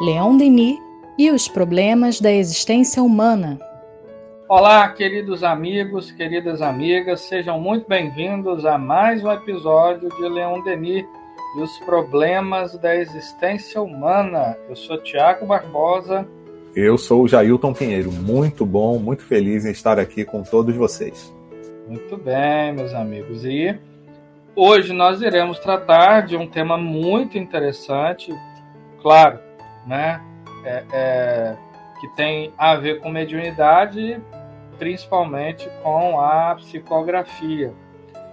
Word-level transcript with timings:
Leon 0.00 0.36
Denis 0.36 0.78
e 1.18 1.30
os 1.30 1.48
problemas 1.48 2.20
da 2.20 2.30
existência 2.30 3.02
humana. 3.02 3.58
Olá, 4.46 4.86
queridos 4.90 5.42
amigos, 5.42 6.12
queridas 6.12 6.60
amigas, 6.60 7.22
sejam 7.22 7.58
muito 7.58 7.88
bem-vindos 7.88 8.66
a 8.66 8.76
mais 8.76 9.24
um 9.24 9.32
episódio 9.32 10.10
de 10.10 10.28
Leon 10.28 10.62
Denis 10.62 11.06
e 11.56 11.60
os 11.62 11.78
problemas 11.78 12.76
da 12.78 12.94
existência 12.94 13.80
humana. 13.80 14.58
Eu 14.68 14.76
sou 14.76 14.98
Tiago 14.98 15.46
Barbosa. 15.46 16.28
Eu 16.74 16.98
sou 16.98 17.22
o 17.22 17.28
Jailton 17.28 17.72
Pinheiro. 17.72 18.12
Muito 18.12 18.66
bom, 18.66 18.98
muito 18.98 19.22
feliz 19.22 19.64
em 19.64 19.70
estar 19.70 19.98
aqui 19.98 20.26
com 20.26 20.42
todos 20.42 20.76
vocês. 20.76 21.34
Muito 21.88 22.18
bem, 22.18 22.74
meus 22.74 22.92
amigos. 22.92 23.46
E 23.46 23.74
hoje 24.54 24.92
nós 24.92 25.22
iremos 25.22 25.58
tratar 25.58 26.26
de 26.26 26.36
um 26.36 26.46
tema 26.46 26.76
muito 26.76 27.38
interessante, 27.38 28.30
claro, 29.00 29.45
né? 29.86 30.20
É, 30.64 30.84
é, 30.92 31.56
que 32.00 32.08
tem 32.08 32.52
a 32.58 32.74
ver 32.74 33.00
com 33.00 33.08
mediunidade, 33.08 34.20
principalmente 34.78 35.68
com 35.82 36.20
a 36.20 36.54
psicografia. 36.56 37.72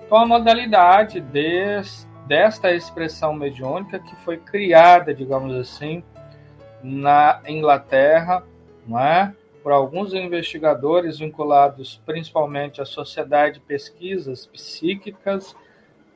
Então, 0.05 0.17
a 0.17 0.25
modalidade 0.25 1.21
des, 1.21 2.07
desta 2.27 2.73
expressão 2.73 3.33
mediúnica 3.33 3.99
que 3.99 4.15
foi 4.17 4.37
criada, 4.37 5.13
digamos 5.13 5.55
assim, 5.55 6.03
na 6.83 7.39
Inglaterra, 7.47 8.43
não 8.85 8.99
é? 8.99 9.33
por 9.63 9.71
alguns 9.71 10.13
investigadores 10.13 11.19
vinculados 11.19 11.99
principalmente 12.05 12.81
à 12.81 12.85
Sociedade 12.85 13.55
de 13.55 13.59
Pesquisas 13.61 14.45
Psíquicas 14.45 15.55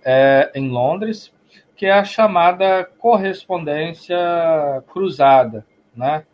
é, 0.03 0.51
em 0.53 0.69
Londres, 0.69 1.33
que 1.77 1.85
é 1.85 1.91
a 1.91 2.03
chamada 2.03 2.83
correspondência 2.97 4.17
cruzada, 4.91 5.63
né? 5.95 6.25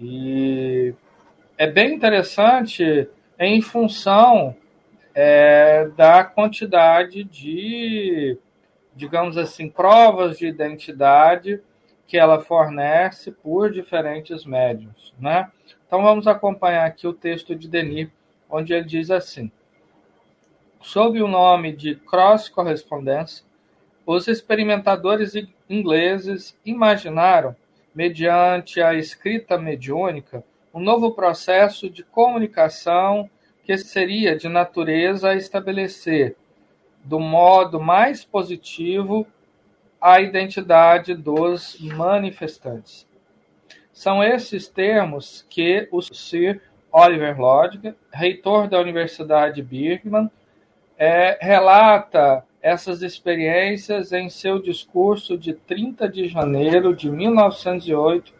E 0.00 0.92
é 1.56 1.68
bem 1.68 1.94
interessante 1.94 3.08
em 3.38 3.62
função 3.62 4.56
é, 5.14 5.88
da 5.96 6.24
quantidade 6.24 7.22
de, 7.22 8.36
digamos 8.96 9.38
assim, 9.38 9.68
provas 9.68 10.38
de 10.38 10.48
identidade 10.48 11.62
que 12.08 12.18
ela 12.18 12.40
fornece 12.40 13.30
por 13.30 13.70
diferentes 13.70 14.44
médiums, 14.44 15.14
né? 15.16 15.48
Então 15.86 16.02
vamos 16.02 16.26
acompanhar 16.26 16.86
aqui 16.86 17.06
o 17.06 17.12
texto 17.12 17.54
de 17.54 17.68
Denis, 17.68 18.08
onde 18.50 18.74
ele 18.74 18.84
diz 18.84 19.12
assim: 19.12 19.52
Sob 20.80 21.22
o 21.22 21.28
nome 21.28 21.70
de 21.70 21.94
cross 21.94 22.48
correspondence, 22.48 23.44
os 24.04 24.28
experimentadores 24.28 25.32
ingleses 25.68 26.58
imaginaram, 26.64 27.54
mediante 27.94 28.80
a 28.80 28.94
escrita 28.94 29.58
mediúnica, 29.58 30.42
um 30.72 30.80
novo 30.80 31.12
processo 31.12 31.90
de 31.90 32.02
comunicação 32.02 33.28
que 33.64 33.76
seria 33.76 34.36
de 34.36 34.48
natureza 34.48 35.30
a 35.30 35.34
estabelecer, 35.34 36.34
do 37.04 37.20
modo 37.20 37.80
mais 37.80 38.24
positivo, 38.24 39.26
a 40.00 40.20
identidade 40.20 41.14
dos 41.14 41.78
manifestantes. 41.80 43.06
São 43.92 44.24
esses 44.24 44.66
termos 44.68 45.46
que 45.48 45.86
o 45.92 46.00
Sir 46.00 46.60
Oliver 46.90 47.38
Lodge, 47.38 47.94
reitor 48.12 48.68
da 48.68 48.80
Universidade 48.80 49.56
de 49.56 49.62
Birmingham, 49.62 50.30
é, 50.98 51.38
relata 51.40 52.44
essas 52.62 53.02
experiências 53.02 54.12
em 54.12 54.30
seu 54.30 54.60
discurso 54.60 55.36
de 55.36 55.52
30 55.52 56.08
de 56.08 56.28
janeiro 56.28 56.94
de 56.94 57.10
1908 57.10 58.32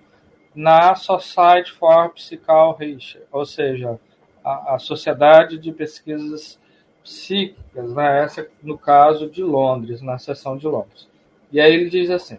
na 0.55 0.95
Society 0.95 1.73
for 1.73 2.11
Psychical 2.11 2.77
Research, 2.77 3.21
ou 3.33 3.45
seja, 3.45 3.99
a, 4.45 4.75
a, 4.75 4.79
Sociedade 4.79 5.59
de 5.59 5.73
Pesquisas 5.73 6.61
Psíquicas, 7.03 7.93
né? 7.95 8.23
essa 8.23 8.47
no 8.63 8.79
caso 8.79 9.29
de 9.29 9.43
Londres, 9.43 10.01
na 10.01 10.19
seção 10.19 10.57
de 10.57 10.69
Londres. 10.69 11.09
E 11.51 11.61
aí 11.61 11.75
ele 11.75 11.91
diz 11.91 12.11
assim: 12.11 12.39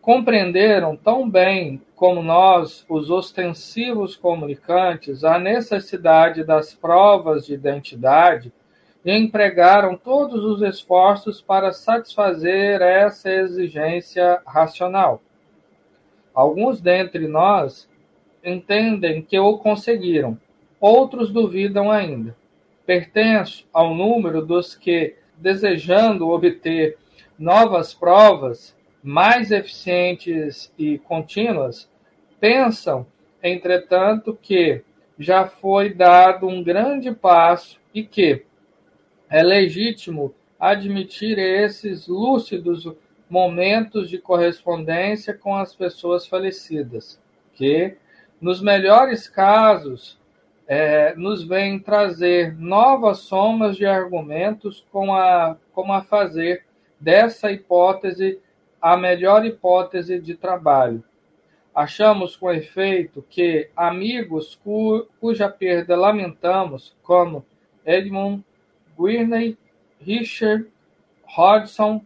compreenderam 0.00 0.94
tão 0.96 1.28
bem 1.28 1.82
como 1.96 2.22
nós, 2.22 2.84
os 2.88 3.10
ostensivos 3.10 4.14
comunicantes, 4.14 5.24
a 5.24 5.38
necessidade 5.38 6.44
das 6.44 6.74
provas 6.74 7.46
de 7.46 7.54
identidade 7.54 8.52
e 9.04 9.12
empregaram 9.12 9.96
todos 9.96 10.42
os 10.44 10.62
esforços 10.62 11.40
para 11.40 11.72
satisfazer 11.72 12.80
essa 12.80 13.30
exigência 13.30 14.40
racional. 14.46 15.22
Alguns 16.34 16.80
dentre 16.80 17.28
nós 17.28 17.88
entendem 18.42 19.22
que 19.22 19.38
o 19.38 19.58
conseguiram, 19.58 20.38
outros 20.80 21.30
duvidam 21.30 21.90
ainda. 21.90 22.36
Pertenço 22.86 23.66
ao 23.72 23.94
número 23.94 24.44
dos 24.44 24.74
que, 24.74 25.16
desejando 25.38 26.28
obter 26.28 26.98
novas 27.38 27.94
provas 27.94 28.76
mais 29.02 29.50
eficientes 29.50 30.72
e 30.78 30.98
contínuas, 30.98 31.90
pensam, 32.40 33.06
entretanto, 33.42 34.38
que 34.40 34.82
já 35.18 35.46
foi 35.46 35.92
dado 35.92 36.46
um 36.46 36.62
grande 36.62 37.12
passo 37.12 37.78
e 37.94 38.02
que, 38.02 38.44
é 39.34 39.42
legítimo 39.42 40.32
admitir 40.60 41.40
esses 41.40 42.06
lúcidos 42.06 42.88
momentos 43.28 44.08
de 44.08 44.16
correspondência 44.16 45.34
com 45.34 45.56
as 45.56 45.74
pessoas 45.74 46.24
falecidas, 46.24 47.20
que, 47.52 47.96
nos 48.40 48.62
melhores 48.62 49.28
casos, 49.28 50.20
é, 50.68 51.16
nos 51.16 51.42
vêm 51.42 51.80
trazer 51.80 52.56
novas 52.56 53.18
somas 53.18 53.76
de 53.76 53.84
argumentos 53.84 54.86
com 54.92 55.12
a, 55.12 55.56
como 55.72 55.92
a 55.92 56.02
fazer 56.02 56.64
dessa 57.00 57.50
hipótese 57.50 58.38
a 58.80 58.96
melhor 58.96 59.44
hipótese 59.44 60.20
de 60.20 60.36
trabalho. 60.36 61.02
Achamos, 61.74 62.36
com 62.36 62.52
efeito, 62.52 63.20
que 63.28 63.68
amigos 63.74 64.54
cu, 64.62 65.08
cuja 65.20 65.48
perda 65.48 65.96
lamentamos, 65.96 66.94
como 67.02 67.44
Edmund 67.84 68.44
Whitney, 68.98 69.56
Richard, 70.00 70.66
Hodgson, 71.36 72.04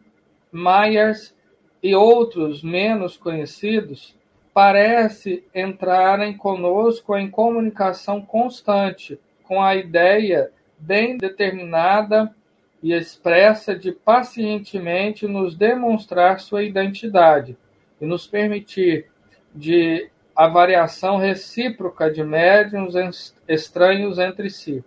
Myers 0.52 1.34
e 1.82 1.94
outros 1.94 2.62
menos 2.62 3.16
conhecidos, 3.16 4.16
parece 4.52 5.44
entrarem 5.54 6.36
conosco 6.36 7.16
em 7.16 7.30
comunicação 7.30 8.20
constante 8.20 9.18
com 9.44 9.62
a 9.62 9.76
ideia 9.76 10.50
bem 10.78 11.16
determinada 11.16 12.34
e 12.82 12.92
expressa 12.92 13.74
de 13.74 13.92
pacientemente 13.92 15.26
nos 15.26 15.54
demonstrar 15.54 16.40
sua 16.40 16.62
identidade 16.62 17.56
e 18.00 18.06
nos 18.06 18.26
permitir 18.26 19.06
de 19.54 20.08
a 20.34 20.46
variação 20.46 21.16
recíproca 21.16 22.10
de 22.10 22.22
médiums 22.22 23.34
estranhos 23.48 24.18
entre 24.18 24.48
si. 24.50 24.84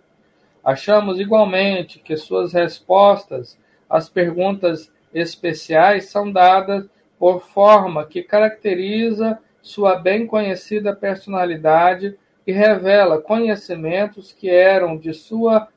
Achamos 0.64 1.18
igualmente 1.18 1.98
que 1.98 2.16
suas 2.16 2.52
respostas 2.52 3.58
às 3.90 4.08
perguntas 4.08 4.92
especiais 5.12 6.06
são 6.06 6.30
dadas 6.30 6.88
por 7.18 7.40
forma 7.40 8.06
que 8.06 8.22
caracteriza 8.22 9.38
sua 9.60 9.96
bem 9.96 10.26
conhecida 10.26 10.94
personalidade 10.94 12.16
e 12.46 12.52
revela 12.52 13.20
conhecimentos 13.20 14.32
que 14.32 14.48
eram 14.48 14.96
de 14.96 15.12
sua 15.12 15.68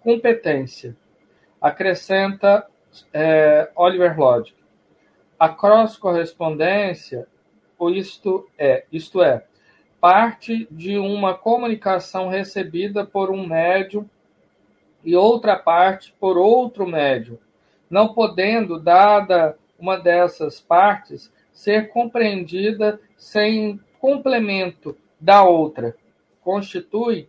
competência. 0.00 0.96
Acrescenta 1.60 2.66
é, 3.12 3.70
Oliver 3.76 4.18
Lodge. 4.18 4.54
A 5.38 5.48
cross-correspondência, 5.48 7.26
isto 7.94 8.48
é, 8.58 8.84
isto 8.92 9.22
é, 9.22 9.44
parte 10.00 10.68
de 10.70 10.98
uma 10.98 11.34
comunicação 11.34 12.28
recebida 12.28 13.04
por 13.04 13.30
um 13.30 13.46
médium 13.46 14.08
e 15.04 15.16
outra 15.16 15.56
parte 15.56 16.14
por 16.18 16.36
outro 16.36 16.86
médium, 16.86 17.38
não 17.90 18.14
podendo, 18.14 18.78
dada 18.78 19.56
uma 19.78 19.98
dessas 19.98 20.60
partes, 20.60 21.32
ser 21.52 21.88
compreendida 21.88 23.00
sem 23.16 23.80
complemento 24.00 24.96
da 25.20 25.44
outra. 25.44 25.96
Constitui 26.40 27.28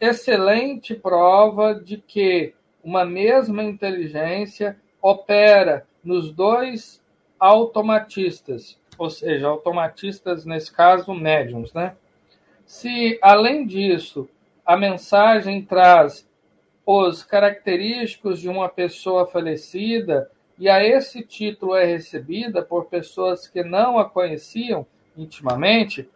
excelente 0.00 0.94
prova 0.94 1.74
de 1.74 1.96
que 1.98 2.54
uma 2.82 3.04
mesma 3.04 3.62
inteligência 3.62 4.76
opera 5.00 5.86
nos 6.04 6.32
dois 6.32 7.02
automatistas, 7.38 8.78
ou 8.98 9.10
seja, 9.10 9.48
automatistas, 9.48 10.44
nesse 10.44 10.72
caso, 10.72 11.12
médiums. 11.14 11.72
Né? 11.72 11.94
Se, 12.64 13.18
além 13.22 13.66
disso, 13.66 14.28
a 14.64 14.76
mensagem 14.76 15.62
traz 15.62 16.28
os 16.86 17.24
característicos 17.24 18.40
de 18.40 18.48
uma 18.48 18.68
pessoa 18.68 19.26
falecida 19.26 20.30
e 20.56 20.68
a 20.68 20.82
esse 20.86 21.20
título 21.22 21.74
é 21.74 21.84
recebida 21.84 22.62
por 22.62 22.86
pessoas 22.86 23.48
que 23.48 23.64
não 23.64 23.98
a 23.98 24.08
conheciam, 24.08 24.86
intimamente, 25.16 26.08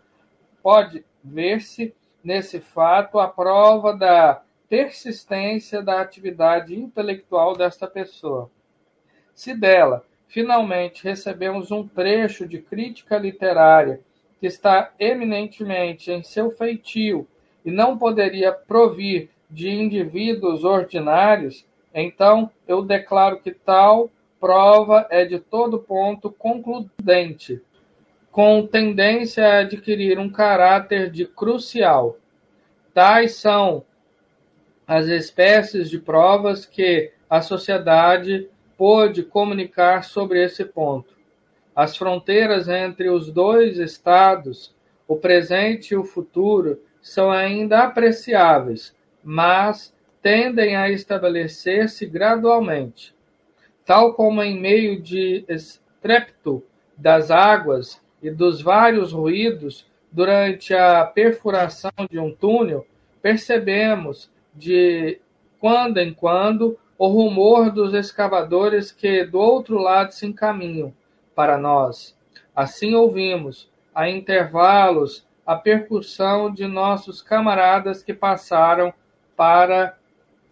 pode 0.62 1.04
ver-se 1.24 1.92
nesse 2.22 2.60
fato 2.60 3.18
a 3.18 3.26
prova 3.26 3.92
da 3.92 4.42
persistência 4.68 5.82
da 5.82 6.00
atividade 6.00 6.76
intelectual 6.76 7.56
desta 7.56 7.88
pessoa. 7.88 8.48
Se 9.34 9.52
dela, 9.52 10.04
finalmente, 10.28 11.02
recebemos 11.02 11.72
um 11.72 11.86
trecho 11.86 12.46
de 12.46 12.60
crítica 12.60 13.18
literária 13.18 14.00
que 14.38 14.46
está 14.46 14.92
eminentemente 15.00 16.12
em 16.12 16.22
seu 16.22 16.50
feitio 16.52 17.26
e 17.64 17.70
não 17.70 17.98
poderia 17.98 18.52
provir 18.52 19.28
de 19.50 19.68
indivíduos 19.68 20.64
ordinários, 20.64 21.66
então 21.92 22.50
eu 22.68 22.82
declaro 22.82 23.40
que 23.40 23.50
tal 23.50 24.10
prova 24.38 25.06
é 25.10 25.24
de 25.24 25.38
todo 25.38 25.78
ponto 25.78 26.30
concludente, 26.30 27.60
com 28.30 28.66
tendência 28.66 29.46
a 29.46 29.58
adquirir 29.58 30.18
um 30.18 30.30
caráter 30.30 31.10
de 31.10 31.26
crucial. 31.26 32.16
Tais 32.94 33.34
são 33.34 33.84
as 34.86 35.06
espécies 35.06 35.90
de 35.90 35.98
provas 35.98 36.64
que 36.64 37.12
a 37.28 37.42
sociedade 37.42 38.48
pôde 38.76 39.22
comunicar 39.22 40.04
sobre 40.04 40.42
esse 40.42 40.64
ponto. 40.64 41.14
As 41.76 41.96
fronteiras 41.96 42.66
entre 42.68 43.08
os 43.10 43.30
dois 43.30 43.78
estados, 43.78 44.74
o 45.06 45.16
presente 45.16 45.94
e 45.94 45.96
o 45.96 46.04
futuro, 46.04 46.80
são 47.00 47.30
ainda 47.30 47.80
apreciáveis, 47.80 48.94
mas 49.22 49.94
tendem 50.22 50.76
a 50.76 50.90
estabelecer-se 50.90 52.06
gradualmente. 52.06 53.14
Tal 53.84 54.14
como 54.14 54.42
em 54.42 54.58
meio 54.58 55.00
de 55.00 55.44
estrépito 55.48 56.62
das 56.96 57.30
águas 57.30 58.00
e 58.22 58.30
dos 58.30 58.60
vários 58.60 59.12
ruídos 59.12 59.86
durante 60.12 60.74
a 60.74 61.04
perfuração 61.04 61.90
de 62.10 62.18
um 62.18 62.34
túnel, 62.34 62.86
percebemos 63.22 64.30
de 64.54 65.20
quando 65.58 65.98
em 65.98 66.12
quando 66.12 66.78
o 66.98 67.08
rumor 67.08 67.70
dos 67.70 67.94
escavadores 67.94 68.92
que 68.92 69.24
do 69.24 69.38
outro 69.38 69.78
lado 69.78 70.12
se 70.12 70.26
encaminham 70.26 70.92
para 71.34 71.56
nós. 71.56 72.16
Assim 72.54 72.94
ouvimos, 72.94 73.70
a 73.94 74.08
intervalos, 74.08 75.26
a 75.46 75.56
percussão 75.56 76.52
de 76.52 76.66
nossos 76.66 77.22
camaradas 77.22 78.02
que 78.02 78.12
passaram 78.12 78.92
para 79.40 79.96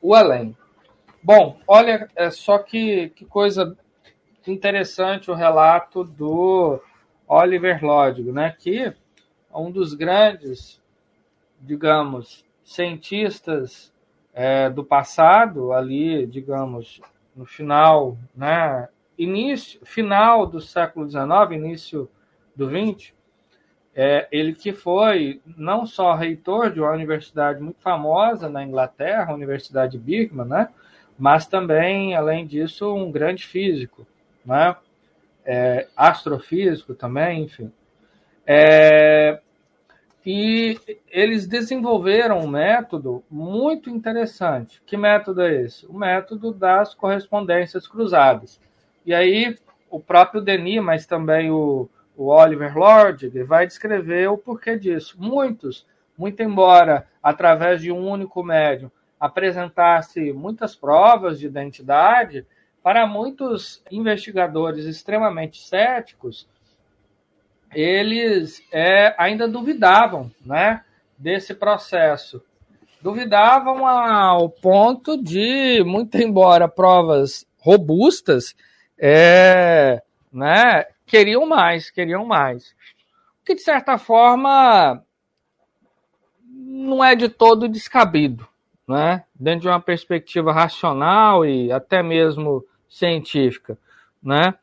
o 0.01 0.15
além. 0.15 0.57
Bom, 1.23 1.59
olha 1.69 2.09
é 2.17 2.31
só 2.31 2.57
que, 2.57 3.11
que 3.11 3.27
coisa 3.27 3.77
interessante 4.47 5.31
o 5.31 5.35
relato 5.35 6.03
do 6.03 6.81
Oliver 7.27 7.85
Lodge, 7.85 8.33
né? 8.33 8.57
Que 8.59 8.85
é 8.85 8.95
um 9.53 9.71
dos 9.71 9.93
grandes, 9.93 10.81
digamos, 11.61 12.47
cientistas 12.65 13.93
é, 14.33 14.71
do 14.71 14.83
passado, 14.83 15.71
ali, 15.75 16.27
digamos, 16.27 16.99
no 17.37 17.45
final, 17.45 18.17
né? 18.35 18.89
Início, 19.19 19.85
final 19.85 20.47
do 20.47 20.63
século 20.63 21.07
XIX, 21.07 21.27
início 21.53 22.09
do 22.57 22.71
XX, 22.71 23.13
é, 24.01 24.29
ele 24.31 24.55
que 24.55 24.73
foi 24.73 25.41
não 25.57 25.85
só 25.85 26.15
reitor 26.15 26.71
de 26.71 26.79
uma 26.79 26.93
universidade 26.93 27.61
muito 27.61 27.81
famosa 27.81 28.49
na 28.49 28.63
Inglaterra, 28.63 29.33
a 29.33 29.35
Universidade 29.35 29.93
de 29.93 29.99
Birmingham, 29.99 30.45
né? 30.45 30.69
mas 31.19 31.49
também, 31.49 32.15
além 32.15 32.47
disso, 32.47 32.95
um 32.95 33.11
grande 33.11 33.45
físico, 33.45 34.07
né? 34.47 34.77
É, 35.45 35.89
astrofísico 35.97 36.95
também, 36.95 37.43
enfim. 37.43 37.73
É, 38.47 39.41
e 40.25 40.79
eles 41.11 41.49
desenvolveram 41.49 42.39
um 42.39 42.47
método 42.47 43.25
muito 43.29 43.91
interessante. 43.91 44.81
Que 44.87 44.97
método 44.97 45.43
é 45.43 45.63
esse? 45.63 45.87
O 45.87 45.99
método 45.99 46.53
das 46.53 46.95
correspondências 46.95 47.89
cruzadas. 47.89 48.61
E 49.05 49.13
aí, 49.13 49.57
o 49.91 49.99
próprio 49.99 50.41
Denis, 50.41 50.81
mas 50.81 51.05
também 51.05 51.51
o, 51.51 51.89
o 52.19 52.27
Oliver 52.27 52.77
Lord 52.77 53.29
vai 53.45 53.65
descrever 53.65 54.29
o 54.29 54.37
porquê 54.37 54.77
disso. 54.77 55.15
Muitos, 55.17 55.87
muito 56.19 56.43
embora 56.43 57.07
através 57.23 57.81
de 57.81 57.93
um 57.93 58.09
único 58.09 58.43
médium 58.43 58.91
apresentasse 59.21 60.33
muitas 60.33 60.75
provas 60.75 61.39
de 61.39 61.47
identidade, 61.47 62.45
para 62.83 63.07
muitos 63.07 63.83
investigadores 63.91 64.85
extremamente 64.85 65.61
céticos, 65.67 66.49
eles 67.75 68.63
é, 68.73 69.15
ainda 69.19 69.47
duvidavam 69.47 70.31
né, 70.45 70.83
desse 71.17 71.55
processo. 71.55 72.43
Duvidavam 73.01 73.87
ao 73.87 74.49
ponto 74.49 75.23
de, 75.23 75.85
muito 75.85 76.17
embora 76.17 76.67
provas 76.67 77.47
robustas, 77.61 78.57
é, 78.99 80.03
né, 80.33 80.87
queriam 81.09 81.47
mais, 81.47 81.91
queriam 81.91 82.25
mais. 82.25 82.75
Que, 83.45 83.55
de 83.55 83.63
certa 83.63 83.97
forma, 83.97 85.03
não 86.45 87.03
é 87.03 87.17
de 87.17 87.29
todo 87.29 87.69
descabido, 87.69 88.47
né? 88.87 89.25
dentro 89.35 89.63
de 89.63 89.69
uma 89.69 89.81
perspectiva 89.81 90.53
racional 90.53 91.45
e 91.47 91.73
até 91.73 92.03
mesmo 92.03 92.65
científica. 92.89 93.79
Né? 94.23 94.55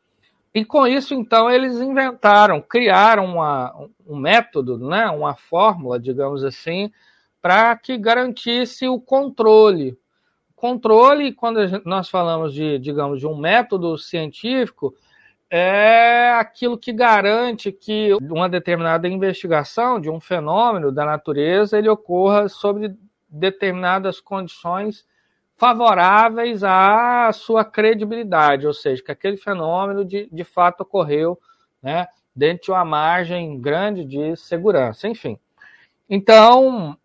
E 0.54 0.64
com 0.64 0.86
isso, 0.86 1.14
então, 1.16 1.50
eles 1.50 1.82
inventaram, 1.82 2.62
criaram 2.62 3.26
uma, 3.26 3.74
um 4.08 4.16
método, 4.16 4.78
né? 4.78 5.08
uma 5.08 5.36
fórmula, 5.36 6.00
digamos 6.00 6.44
assim, 6.44 6.92
para 7.42 7.76
que 7.76 7.98
garantisse 7.98 8.88
o 8.88 9.00
controle. 9.00 9.98
Controle, 10.56 11.34
quando 11.34 11.60
nós 11.86 12.08
falamos 12.08 12.54
de, 12.54 12.80
digamos, 12.80 13.20
de 13.20 13.28
um 13.28 13.36
método 13.36 13.98
científico, 13.98 14.96
é 15.50 16.34
aquilo 16.34 16.78
que 16.78 16.92
garante 16.92 17.72
que 17.72 18.14
uma 18.22 18.50
determinada 18.50 19.08
investigação 19.08 20.00
de 20.00 20.10
um 20.10 20.20
fenômeno 20.20 20.92
da 20.92 21.06
natureza 21.06 21.78
ele 21.78 21.90
ocorra 21.90 22.50
sobre 22.50 22.96
determinadas 23.30 24.20
condições 24.20 25.06
favoráveis 25.58 26.64
à 26.64 27.32
sua 27.32 27.64
credibilidade, 27.64 28.68
ou 28.68 28.74
seja, 28.74 29.02
que 29.04 29.12
aquele 29.12 29.38
fenômeno 29.38 30.04
de, 30.04 30.28
de 30.32 30.44
fato 30.44 30.82
ocorreu 30.82 31.40
né, 31.82 32.08
dentro 32.36 32.66
de 32.66 32.72
uma 32.72 32.84
margem 32.84 33.60
grande 33.62 34.04
de 34.04 34.36
segurança, 34.36 35.08
enfim. 35.08 35.40
Então, 36.10 36.98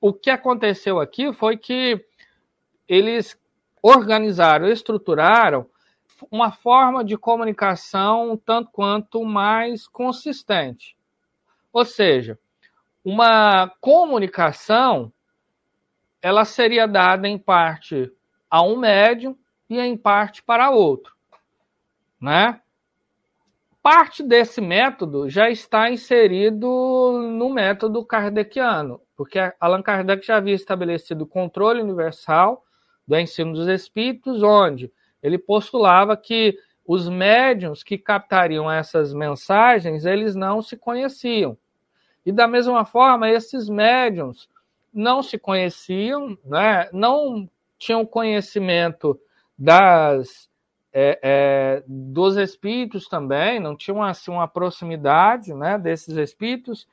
o 0.00 0.12
que 0.12 0.30
aconteceu 0.30 1.00
aqui 1.00 1.32
foi 1.32 1.56
que 1.56 2.04
eles 2.88 3.36
organizaram, 3.82 4.68
estruturaram 4.68 5.66
uma 6.30 6.52
forma 6.52 7.04
de 7.04 7.16
comunicação 7.16 8.36
tanto 8.36 8.70
quanto 8.70 9.24
mais 9.24 9.86
consistente. 9.86 10.96
Ou 11.72 11.84
seja, 11.84 12.38
uma 13.04 13.68
comunicação 13.80 15.12
ela 16.20 16.44
seria 16.44 16.86
dada 16.86 17.26
em 17.26 17.36
parte 17.36 18.12
a 18.48 18.62
um 18.62 18.76
médium 18.76 19.36
e 19.68 19.80
em 19.80 19.96
parte 19.96 20.42
para 20.42 20.70
outro, 20.70 21.14
né? 22.20 22.60
Parte 23.82 24.22
desse 24.22 24.60
método 24.60 25.28
já 25.28 25.50
está 25.50 25.90
inserido 25.90 26.68
no 27.36 27.50
método 27.50 28.04
kardeciano, 28.04 29.00
porque 29.16 29.40
Allan 29.58 29.82
Kardec 29.82 30.24
já 30.24 30.36
havia 30.36 30.54
estabelecido 30.54 31.24
o 31.24 31.26
controle 31.26 31.82
universal 31.82 32.64
do 33.08 33.18
ensino 33.18 33.52
dos 33.52 33.66
espíritos, 33.66 34.40
onde 34.44 34.92
ele 35.22 35.38
postulava 35.38 36.16
que 36.16 36.58
os 36.86 37.08
médiums 37.08 37.82
que 37.82 37.96
captariam 37.96 38.70
essas 38.70 39.14
mensagens, 39.14 40.04
eles 40.04 40.34
não 40.34 40.60
se 40.60 40.76
conheciam. 40.76 41.56
E 42.26 42.32
da 42.32 42.48
mesma 42.48 42.84
forma, 42.84 43.30
esses 43.30 43.68
médiums 43.68 44.48
não 44.92 45.22
se 45.22 45.38
conheciam, 45.38 46.36
né? 46.44 46.88
não 46.92 47.48
tinham 47.78 48.04
conhecimento 48.04 49.18
das 49.58 50.50
é, 50.92 51.18
é, 51.22 51.84
dos 51.86 52.36
espíritos 52.36 53.08
também, 53.08 53.58
não 53.58 53.74
tinham 53.74 54.02
assim, 54.02 54.30
uma 54.30 54.46
proximidade 54.46 55.54
né, 55.54 55.78
desses 55.78 56.16
espíritos, 56.16 56.86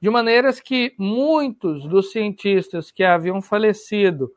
de 0.00 0.10
maneiras 0.10 0.60
que 0.60 0.92
muitos 0.98 1.86
dos 1.86 2.10
cientistas 2.10 2.90
que 2.90 3.04
haviam 3.04 3.40
falecido, 3.40 4.32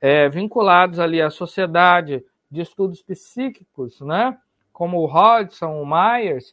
é, 0.00 0.28
vinculados 0.28 1.00
ali 1.00 1.20
à 1.20 1.30
sociedade 1.30 2.24
de 2.50 2.60
estudos 2.60 3.02
psíquicos, 3.02 4.00
né? 4.00 4.38
como 4.74 4.98
o 4.98 5.06
Hodgson, 5.06 5.80
o 5.80 5.86
Myers, 5.86 6.52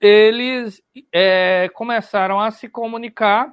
eles 0.00 0.80
é, 1.12 1.68
começaram 1.74 2.40
a 2.40 2.52
se 2.52 2.68
comunicar 2.68 3.52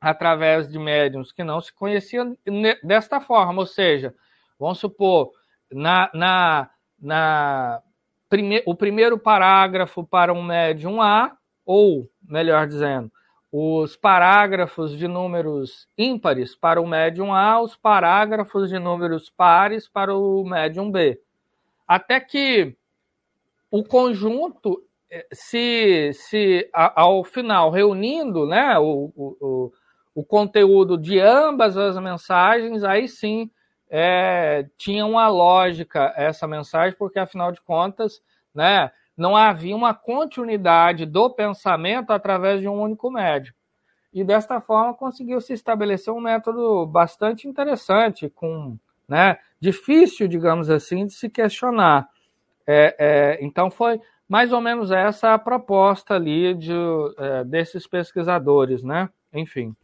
através 0.00 0.68
de 0.68 0.78
médiums 0.78 1.32
que 1.32 1.44
não 1.44 1.60
se 1.60 1.72
conheciam 1.72 2.36
desta 2.82 3.20
forma, 3.20 3.60
ou 3.60 3.66
seja, 3.66 4.14
vamos 4.58 4.78
supor, 4.78 5.30
na, 5.72 6.10
na, 6.12 6.70
na 7.00 7.82
prime, 8.28 8.62
o 8.66 8.74
primeiro 8.74 9.16
parágrafo 9.16 10.04
para 10.04 10.32
um 10.32 10.42
médium 10.42 11.00
A 11.00 11.36
ou, 11.64 12.10
melhor 12.20 12.66
dizendo, 12.66 13.10
os 13.58 13.96
parágrafos 13.96 14.98
de 14.98 15.08
números 15.08 15.88
ímpares 15.96 16.54
para 16.54 16.78
o 16.78 16.86
médium 16.86 17.32
A, 17.32 17.58
os 17.58 17.74
parágrafos 17.74 18.68
de 18.68 18.78
números 18.78 19.30
pares 19.30 19.88
para 19.88 20.14
o 20.14 20.44
médium 20.44 20.90
B. 20.90 21.18
Até 21.88 22.20
que 22.20 22.76
o 23.70 23.82
conjunto, 23.82 24.84
eh, 25.10 25.26
se, 25.32 26.10
se 26.12 26.68
ao 26.74 27.24
final, 27.24 27.70
reunindo 27.70 28.44
né, 28.46 28.78
o, 28.78 29.10
o, 29.16 29.72
o 30.14 30.22
conteúdo 30.22 30.98
de 30.98 31.18
ambas 31.18 31.78
as 31.78 31.96
mensagens, 31.96 32.84
aí 32.84 33.08
sim 33.08 33.50
é, 33.88 34.68
tinha 34.76 35.06
uma 35.06 35.28
lógica 35.28 36.12
essa 36.14 36.46
mensagem, 36.46 36.94
porque 36.98 37.18
afinal 37.18 37.50
de 37.52 37.62
contas, 37.62 38.20
né, 38.54 38.90
não 39.16 39.36
havia 39.36 39.74
uma 39.74 39.94
continuidade 39.94 41.06
do 41.06 41.30
pensamento 41.30 42.10
através 42.10 42.60
de 42.60 42.68
um 42.68 42.80
único 42.80 43.10
médium. 43.10 43.54
E 44.12 44.24
desta 44.24 44.60
forma 44.60 44.94
conseguiu 44.94 45.40
se 45.40 45.52
estabelecer 45.52 46.12
um 46.12 46.20
método 46.20 46.86
bastante 46.86 47.48
interessante, 47.48 48.30
com, 48.30 48.76
né, 49.08 49.38
difícil, 49.60 50.28
digamos 50.28 50.70
assim, 50.70 51.06
de 51.06 51.12
se 51.12 51.28
questionar. 51.28 52.08
É, 52.66 52.96
é, 52.98 53.44
então 53.44 53.70
foi 53.70 54.00
mais 54.28 54.52
ou 54.52 54.60
menos 54.60 54.90
essa 54.90 55.34
a 55.34 55.38
proposta 55.38 56.14
ali 56.14 56.54
de, 56.54 56.72
é, 57.18 57.44
desses 57.44 57.86
pesquisadores, 57.86 58.82
né? 58.82 59.08
Enfim. 59.32 59.74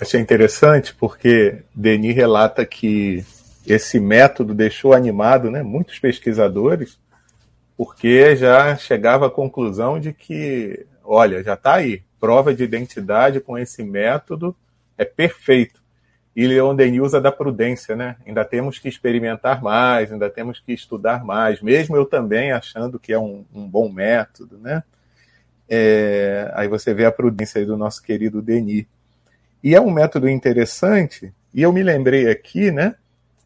Achei 0.00 0.20
interessante 0.20 0.94
porque 0.94 1.62
Denis 1.74 2.16
relata 2.16 2.64
que 2.64 3.24
esse 3.66 4.00
método 4.00 4.54
deixou 4.54 4.92
animado 4.92 5.50
né, 5.50 5.62
muitos 5.62 5.98
pesquisadores, 5.98 6.98
porque 7.84 8.36
já 8.36 8.76
chegava 8.76 9.26
à 9.26 9.30
conclusão 9.30 9.98
de 9.98 10.12
que, 10.12 10.86
olha, 11.02 11.42
já 11.42 11.54
está 11.54 11.74
aí, 11.74 12.00
prova 12.20 12.54
de 12.54 12.62
identidade 12.62 13.40
com 13.40 13.58
esse 13.58 13.82
método 13.82 14.54
é 14.96 15.04
perfeito. 15.04 15.82
E 16.36 16.46
Leon 16.46 16.76
Denis 16.76 17.00
usa 17.00 17.20
da 17.20 17.32
prudência, 17.32 17.96
né? 17.96 18.14
Ainda 18.24 18.44
temos 18.44 18.78
que 18.78 18.88
experimentar 18.88 19.60
mais, 19.60 20.12
ainda 20.12 20.30
temos 20.30 20.60
que 20.60 20.72
estudar 20.72 21.24
mais, 21.24 21.60
mesmo 21.60 21.96
eu 21.96 22.06
também 22.06 22.52
achando 22.52 23.00
que 23.00 23.12
é 23.12 23.18
um, 23.18 23.44
um 23.52 23.66
bom 23.66 23.90
método, 23.90 24.58
né? 24.58 24.84
É, 25.68 26.52
aí 26.54 26.68
você 26.68 26.94
vê 26.94 27.04
a 27.04 27.10
prudência 27.10 27.66
do 27.66 27.76
nosso 27.76 28.00
querido 28.00 28.40
Denis. 28.40 28.86
E 29.60 29.74
é 29.74 29.80
um 29.80 29.90
método 29.90 30.28
interessante, 30.28 31.34
e 31.52 31.62
eu 31.62 31.72
me 31.72 31.82
lembrei 31.82 32.30
aqui, 32.30 32.70
né, 32.70 32.94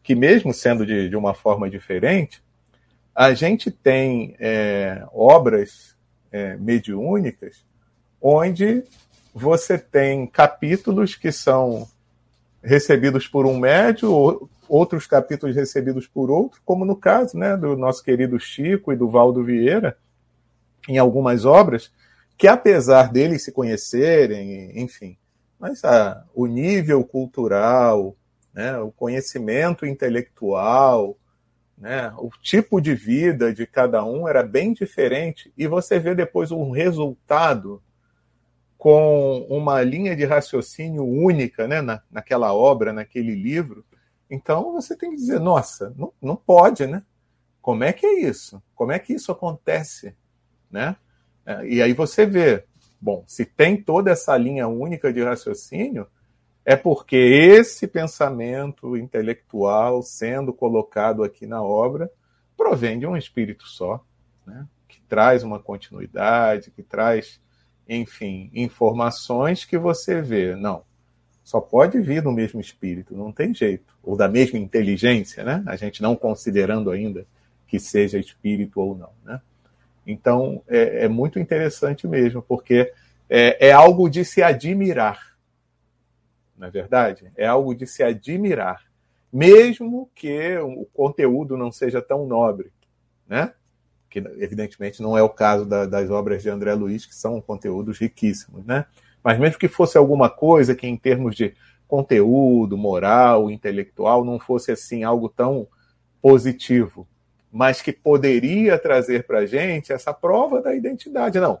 que 0.03 0.13
mesmo 0.13 0.53
sendo 0.53 0.85
de, 0.85 1.09
de 1.09 1.15
uma 1.15 1.33
forma 1.33 1.67
diferente, 1.67 2.39
a 3.17 3.33
gente 3.33 3.71
tem 3.71 4.35
é, 4.39 5.03
obras 5.11 5.95
é, 6.31 6.55
mediúnicas 6.57 7.65
onde 8.21 8.83
você 9.33 9.75
tem 9.75 10.27
capítulos 10.27 11.15
que 11.15 11.31
são 11.31 11.87
recebidos 12.61 13.27
por 13.27 13.47
um 13.47 13.57
médio, 13.57 14.47
outros 14.69 15.07
capítulos 15.07 15.55
recebidos 15.55 16.05
por 16.05 16.29
outro, 16.29 16.61
como 16.63 16.85
no 16.85 16.95
caso 16.95 17.35
né, 17.35 17.57
do 17.57 17.75
nosso 17.75 18.03
querido 18.03 18.39
Chico 18.39 18.93
e 18.93 18.95
do 18.95 19.09
Valdo 19.09 19.43
Vieira, 19.43 19.97
em 20.87 20.99
algumas 20.99 21.43
obras, 21.43 21.91
que 22.37 22.47
apesar 22.47 23.11
deles 23.11 23.43
se 23.43 23.51
conhecerem, 23.51 24.79
enfim, 24.79 25.17
mas 25.59 25.83
ah, 25.83 26.23
o 26.35 26.45
nível 26.45 27.03
cultural, 27.03 28.15
né, 28.53 28.77
o 28.77 28.91
conhecimento 28.91 29.87
intelectual, 29.87 31.17
né, 31.77 32.11
o 32.17 32.29
tipo 32.41 32.81
de 32.81 32.95
vida 32.95 33.53
de 33.53 33.67
cada 33.67 34.03
um 34.03 34.27
era 34.27 34.43
bem 34.43 34.73
diferente, 34.73 35.51
e 35.57 35.67
você 35.67 35.99
vê 35.99 36.15
depois 36.15 36.51
um 36.51 36.71
resultado 36.71 37.81
com 38.77 39.45
uma 39.49 39.81
linha 39.81 40.15
de 40.15 40.25
raciocínio 40.25 41.03
única 41.05 41.67
né, 41.67 41.81
na, 41.81 42.01
naquela 42.11 42.53
obra, 42.53 42.93
naquele 42.93 43.33
livro. 43.35 43.85
Então 44.29 44.73
você 44.73 44.95
tem 44.95 45.11
que 45.11 45.15
dizer, 45.17 45.39
nossa, 45.39 45.93
não, 45.97 46.13
não 46.21 46.35
pode, 46.35 46.85
né? 46.85 47.03
Como 47.61 47.83
é 47.83 47.91
que 47.91 48.05
é 48.05 48.19
isso? 48.21 48.61
Como 48.75 48.91
é 48.91 48.99
que 48.99 49.13
isso 49.13 49.31
acontece? 49.31 50.15
Né? 50.69 50.95
É, 51.45 51.65
e 51.65 51.81
aí 51.81 51.93
você 51.93 52.25
vê, 52.25 52.65
Bom, 52.99 53.23
se 53.27 53.45
tem 53.45 53.81
toda 53.81 54.11
essa 54.11 54.35
linha 54.35 54.67
única 54.67 55.13
de 55.13 55.23
raciocínio, 55.23 56.07
é 56.67 56.75
porque 56.75 57.15
esse 57.15 57.87
pensamento 57.87 58.97
intelectual 58.97 60.03
sendo 60.03 60.51
colocado 60.51 61.23
aqui 61.23 61.47
na 61.47 61.63
obra 61.63 62.11
provém 62.57 62.99
de 62.99 63.07
um 63.07 63.15
espírito 63.15 63.65
só, 63.65 64.03
né? 64.45 64.67
que 64.85 64.99
traz 65.07 65.43
uma 65.43 65.59
continuidade, 65.59 66.69
que 66.71 66.83
traz, 66.83 67.39
enfim, 67.87 68.51
informações 68.53 69.63
que 69.63 69.77
você 69.77 70.21
vê. 70.21 70.57
Não, 70.57 70.83
só 71.41 71.61
pode 71.61 72.01
vir 72.01 72.21
do 72.21 72.33
mesmo 72.33 72.59
espírito, 72.59 73.15
não 73.15 73.31
tem 73.31 73.53
jeito. 73.53 73.95
Ou 74.03 74.17
da 74.17 74.27
mesma 74.27 74.59
inteligência, 74.59 75.45
né? 75.45 75.63
A 75.67 75.77
gente 75.77 76.01
não 76.01 76.17
considerando 76.17 76.91
ainda 76.91 77.25
que 77.65 77.79
seja 77.79 78.19
espírito 78.19 78.81
ou 78.81 78.93
não, 78.93 79.11
né? 79.23 79.39
Então, 80.05 80.61
é, 80.67 81.05
é 81.05 81.07
muito 81.07 81.39
interessante 81.39 82.05
mesmo, 82.05 82.41
porque 82.41 82.91
é, 83.29 83.69
é, 83.69 83.71
algo 83.71 84.09
de 84.09 84.25
se 84.25 84.43
admirar. 84.43 85.26
Não 86.57 86.67
é 86.67 86.71
verdade? 86.71 87.31
É 87.35 87.45
algo 87.45 87.75
de 87.75 87.85
se 87.85 88.01
admirar. 88.01 88.83
Mesmo 89.31 90.09
que 90.15 90.57
o 90.57 90.85
conteúdo 90.85 91.55
não 91.55 91.71
seja 91.71 92.01
tão 92.01 92.25
nobre, 92.25 92.71
né? 93.27 93.53
Que, 94.09 94.19
evidentemente, 94.19 95.01
não 95.01 95.17
é 95.17 95.21
o 95.21 95.29
caso 95.29 95.65
da, 95.65 95.85
das 95.85 96.09
obras 96.09 96.41
de 96.41 96.49
André 96.49 96.73
Luiz, 96.73 97.05
que 97.05 97.13
são 97.13 97.39
conteúdos 97.41 97.99
riquíssimos, 97.99 98.65
né? 98.65 98.85
Mas 99.23 99.37
mesmo 99.37 99.59
que 99.59 99.67
fosse 99.67 99.97
alguma 99.97 100.29
coisa 100.29 100.73
que, 100.73 100.87
em 100.87 100.97
termos 100.97 101.35
de 101.35 101.53
conteúdo, 101.87 102.77
moral, 102.77 103.51
intelectual, 103.51 104.25
não 104.25 104.39
fosse 104.39 104.71
assim 104.71 105.03
algo 105.03 105.29
tão 105.29 105.67
positivo, 106.21 107.07
mas 107.51 107.81
que 107.81 107.91
poderia 107.91 108.77
trazer 108.77 109.25
para 109.25 109.39
a 109.39 109.45
gente 109.45 109.93
essa 109.93 110.13
prova 110.13 110.61
da 110.61 110.73
identidade. 110.73 111.39
Não. 111.39 111.59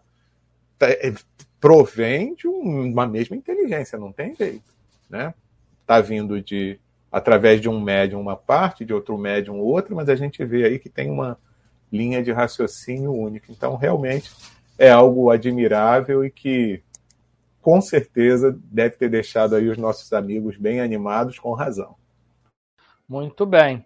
Tá, 0.77 0.89
é, 0.89 1.13
provém 1.59 2.35
de 2.35 2.47
uma 2.47 3.07
mesma 3.07 3.35
inteligência, 3.35 3.97
não 3.97 4.11
tem 4.11 4.33
jeito. 4.35 4.76
Né? 5.09 5.33
Está 5.81 6.01
vindo 6.01 6.41
de 6.41 6.79
através 7.11 7.61
de 7.61 7.69
um 7.69 7.79
médium 7.79 8.19
uma 8.19 8.35
parte, 8.35 8.85
de 8.85 8.93
outro 8.93 9.17
médium 9.17 9.59
outra, 9.59 9.95
mas 9.95 10.09
a 10.09 10.15
gente 10.15 10.43
vê 10.43 10.65
aí 10.65 10.79
que 10.79 10.89
tem 10.89 11.09
uma 11.09 11.37
linha 11.91 12.21
de 12.21 12.31
raciocínio 12.31 13.13
única. 13.13 13.51
Então, 13.51 13.75
realmente 13.75 14.31
é 14.77 14.89
algo 14.89 15.29
admirável 15.31 16.23
e 16.23 16.29
que 16.29 16.83
com 17.61 17.81
certeza 17.81 18.57
deve 18.63 18.95
ter 18.95 19.09
deixado 19.09 19.55
aí 19.55 19.67
os 19.67 19.77
nossos 19.77 20.13
amigos 20.13 20.57
bem 20.57 20.79
animados 20.79 21.39
com 21.39 21.53
razão. 21.53 21.95
Muito 23.07 23.45
bem. 23.45 23.85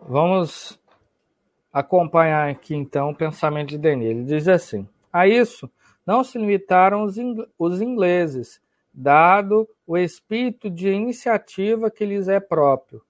Vamos 0.00 0.80
acompanhar 1.72 2.48
aqui 2.50 2.74
então 2.74 3.10
o 3.10 3.16
pensamento 3.16 3.70
de 3.70 3.78
Denis. 3.78 4.08
Ele 4.08 4.24
diz 4.24 4.48
assim: 4.48 4.88
a 5.12 5.26
isso 5.26 5.70
não 6.06 6.22
se 6.22 6.38
limitaram 6.38 7.02
os, 7.02 7.16
os 7.58 7.80
ingleses, 7.80 8.60
dado 8.94 9.68
o 9.84 9.98
espírito 9.98 10.70
de 10.70 10.88
iniciativa 10.88 11.90
que 11.90 12.06
lhes 12.06 12.28
é 12.28 12.38
próprio. 12.38 13.02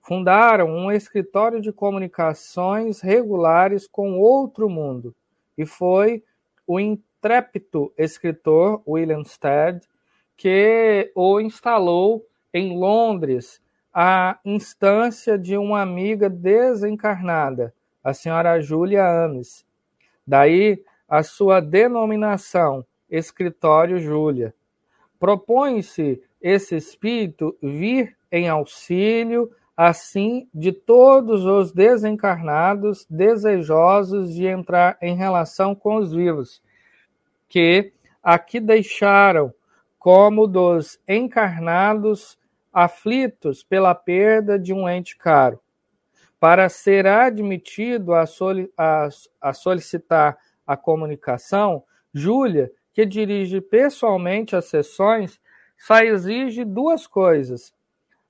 Fundaram 0.00 0.68
um 0.68 0.92
escritório 0.92 1.60
de 1.60 1.72
comunicações 1.72 3.00
regulares 3.00 3.86
com 3.86 4.18
outro 4.18 4.68
mundo, 4.68 5.14
e 5.58 5.66
foi 5.66 6.22
o 6.66 6.78
intrépido 6.78 7.92
escritor 7.98 8.82
William 8.86 9.24
Stead 9.24 9.80
que 10.36 11.10
o 11.14 11.40
instalou 11.40 12.26
em 12.52 12.76
Londres 12.78 13.60
à 13.92 14.38
instância 14.44 15.38
de 15.38 15.56
uma 15.56 15.80
amiga 15.80 16.28
desencarnada, 16.28 17.74
a 18.02 18.12
senhora 18.12 18.60
Júlia 18.60 19.06
Ames. 19.06 19.64
Daí 20.26 20.82
a 21.08 21.22
sua 21.22 21.60
denominação, 21.60 22.84
Escritório 23.08 23.98
Júlia. 23.98 24.54
Propõe-se 25.24 26.22
esse 26.38 26.76
espírito 26.76 27.56
vir 27.62 28.14
em 28.30 28.46
auxílio, 28.46 29.50
assim, 29.74 30.46
de 30.52 30.70
todos 30.70 31.46
os 31.46 31.72
desencarnados 31.72 33.06
desejosos 33.08 34.34
de 34.34 34.44
entrar 34.44 34.98
em 35.00 35.16
relação 35.16 35.74
com 35.74 35.96
os 35.96 36.12
vivos, 36.12 36.62
que 37.48 37.94
aqui 38.22 38.60
deixaram, 38.60 39.50
como 39.98 40.46
dos 40.46 41.00
encarnados 41.08 42.38
aflitos 42.70 43.64
pela 43.64 43.94
perda 43.94 44.58
de 44.58 44.74
um 44.74 44.86
ente 44.86 45.16
caro. 45.16 45.58
Para 46.38 46.68
ser 46.68 47.06
admitido 47.06 48.12
a, 48.12 48.26
soli 48.26 48.70
a, 48.76 49.08
a 49.40 49.54
solicitar 49.54 50.36
a 50.66 50.76
comunicação, 50.76 51.82
Júlia, 52.12 52.70
que 52.94 53.04
dirige 53.04 53.60
pessoalmente 53.60 54.54
as 54.54 54.66
sessões, 54.66 55.40
só 55.76 55.98
exige 55.98 56.64
duas 56.64 57.06
coisas: 57.06 57.74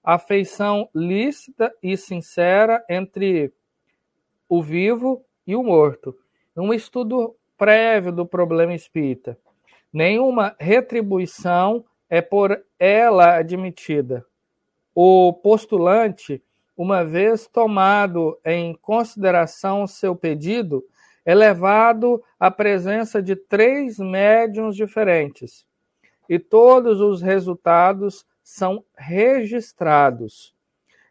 afeição 0.02 0.88
lícita 0.94 1.72
e 1.82 1.96
sincera 1.96 2.82
entre 2.88 3.52
o 4.48 4.62
vivo 4.62 5.22
e 5.46 5.54
o 5.54 5.62
morto. 5.62 6.16
Um 6.56 6.72
estudo 6.72 7.36
prévio 7.58 8.10
do 8.10 8.26
problema 8.26 8.74
espírita. 8.74 9.38
Nenhuma 9.92 10.56
retribuição 10.58 11.84
é 12.08 12.20
por 12.22 12.64
ela 12.78 13.36
admitida. 13.36 14.24
O 14.94 15.32
postulante, 15.32 16.42
uma 16.76 17.04
vez 17.04 17.46
tomado 17.46 18.38
em 18.44 18.74
consideração 18.74 19.86
seu 19.86 20.14
pedido, 20.14 20.84
é 21.24 21.34
levado 21.34 22.22
à 22.38 22.50
presença 22.50 23.22
de 23.22 23.34
três 23.34 23.98
médiums 23.98 24.76
diferentes 24.76 25.66
e 26.28 26.38
todos 26.38 27.00
os 27.00 27.22
resultados 27.22 28.26
são 28.42 28.84
registrados. 28.96 30.54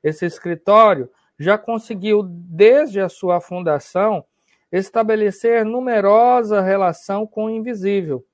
Esse 0.03 0.25
escritório 0.25 1.09
já 1.39 1.57
conseguiu, 1.57 2.23
desde 2.23 2.99
a 2.99 3.09
sua 3.09 3.41
fundação, 3.41 4.23
estabelecer 4.71 5.65
numerosa 5.65 6.61
relação 6.61 7.25
com 7.25 7.45
o 7.45 7.49
invisível. 7.49 8.25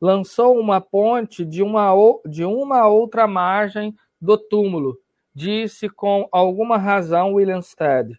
Lançou 0.00 0.58
uma 0.58 0.80
ponte 0.80 1.44
de 1.44 1.62
uma, 1.62 1.92
de 2.26 2.44
uma 2.44 2.86
outra 2.86 3.26
margem 3.26 3.94
do 4.20 4.36
túmulo, 4.36 4.98
disse 5.34 5.88
com 5.88 6.28
alguma 6.30 6.76
razão 6.76 7.34
William 7.34 7.62
Stead. 7.62 8.18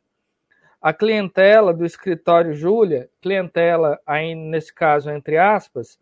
A 0.82 0.94
clientela 0.94 1.74
do 1.74 1.86
escritório 1.86 2.54
Júlia, 2.54 3.10
clientela 3.20 4.00
aí 4.06 4.36
nesse 4.36 4.74
caso 4.74 5.10
entre 5.10 5.38
aspas, 5.38 6.00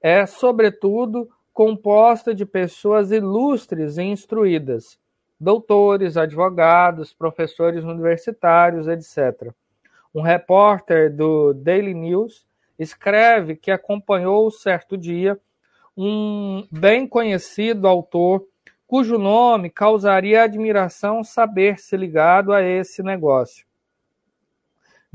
é 0.00 0.24
sobretudo 0.24 1.28
composta 1.52 2.34
de 2.34 2.46
pessoas 2.46 3.10
ilustres 3.10 3.98
e 3.98 4.02
instruídas, 4.02 4.98
doutores, 5.38 6.16
advogados, 6.16 7.12
professores 7.12 7.84
universitários, 7.84 8.88
etc. 8.88 9.52
Um 10.14 10.22
repórter 10.22 11.14
do 11.14 11.52
Daily 11.52 11.92
News 11.92 12.46
escreve 12.78 13.56
que 13.56 13.70
acompanhou 13.70 14.50
certo 14.50 14.96
dia 14.96 15.38
um 15.96 16.66
bem 16.70 17.06
conhecido 17.06 17.86
autor 17.86 18.46
cujo 18.86 19.18
nome 19.18 19.68
causaria 19.68 20.44
admiração 20.44 21.22
saber-se 21.22 21.94
ligado 21.94 22.52
a 22.54 22.62
esse 22.62 23.02
negócio. 23.02 23.67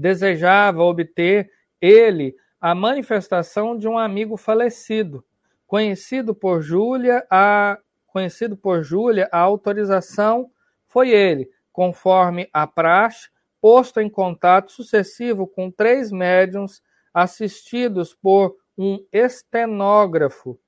Desejava 0.03 0.83
obter 0.83 1.49
ele 1.79 2.35
a 2.59 2.75
manifestação 2.75 3.77
de 3.77 3.87
um 3.87 3.97
amigo 3.97 4.35
falecido, 4.35 5.23
conhecido 5.65 6.35
por 6.35 6.61
Júlia 6.61 7.25
a 7.31 7.79
conhecido 8.07 8.57
por 8.57 8.83
Júlia, 8.83 9.29
a 9.31 9.39
autorização 9.39 10.51
foi 10.89 11.09
ele, 11.09 11.49
conforme 11.71 12.49
a 12.51 12.67
praxe, 12.67 13.29
posto 13.61 14.01
em 14.01 14.09
contato 14.09 14.73
sucessivo 14.73 15.47
com 15.47 15.71
três 15.71 16.11
médiums 16.11 16.83
assistidos 17.13 18.13
por 18.13 18.57
um 18.77 19.03
estenógrafo, 19.09 20.59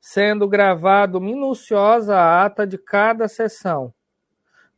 sendo 0.00 0.46
gravado 0.46 1.20
minuciosa 1.20 2.16
a 2.16 2.44
ata 2.44 2.64
de 2.64 2.78
cada 2.78 3.26
sessão. 3.26 3.92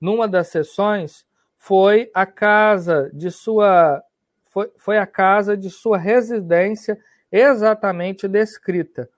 Numa 0.00 0.26
das 0.26 0.48
sessões 0.48 1.26
foi 1.60 2.10
a 2.14 2.24
casa 2.24 3.10
de 3.12 3.30
sua 3.30 4.02
foi, 4.46 4.72
foi 4.78 4.96
a 4.96 5.06
casa 5.06 5.54
de 5.54 5.68
sua 5.68 5.98
residência 5.98 6.98
exatamente 7.30 8.26
descrita, 8.26 9.08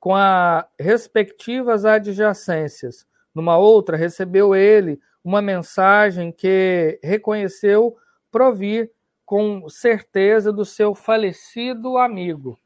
com 0.00 0.12
as 0.14 0.66
respectivas 0.78 1.84
adjacências. 1.84 3.06
Numa 3.32 3.56
outra, 3.56 3.96
recebeu 3.96 4.56
ele 4.56 5.00
uma 5.22 5.40
mensagem 5.40 6.32
que 6.32 6.98
reconheceu 7.02 7.96
provir 8.30 8.90
com 9.24 9.66
certeza 9.68 10.52
do 10.52 10.64
seu 10.64 10.96
falecido 10.96 11.96
amigo. 11.96 12.58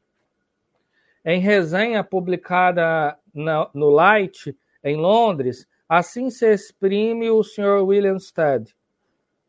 Em 1.23 1.39
resenha 1.39 2.03
publicada 2.03 3.15
no 3.33 3.89
Light, 3.91 4.57
em 4.83 4.97
Londres, 4.97 5.67
assim 5.87 6.31
se 6.31 6.51
exprime 6.51 7.29
o 7.29 7.43
Sr. 7.43 7.83
William 7.83 8.17
Stead. 8.17 8.75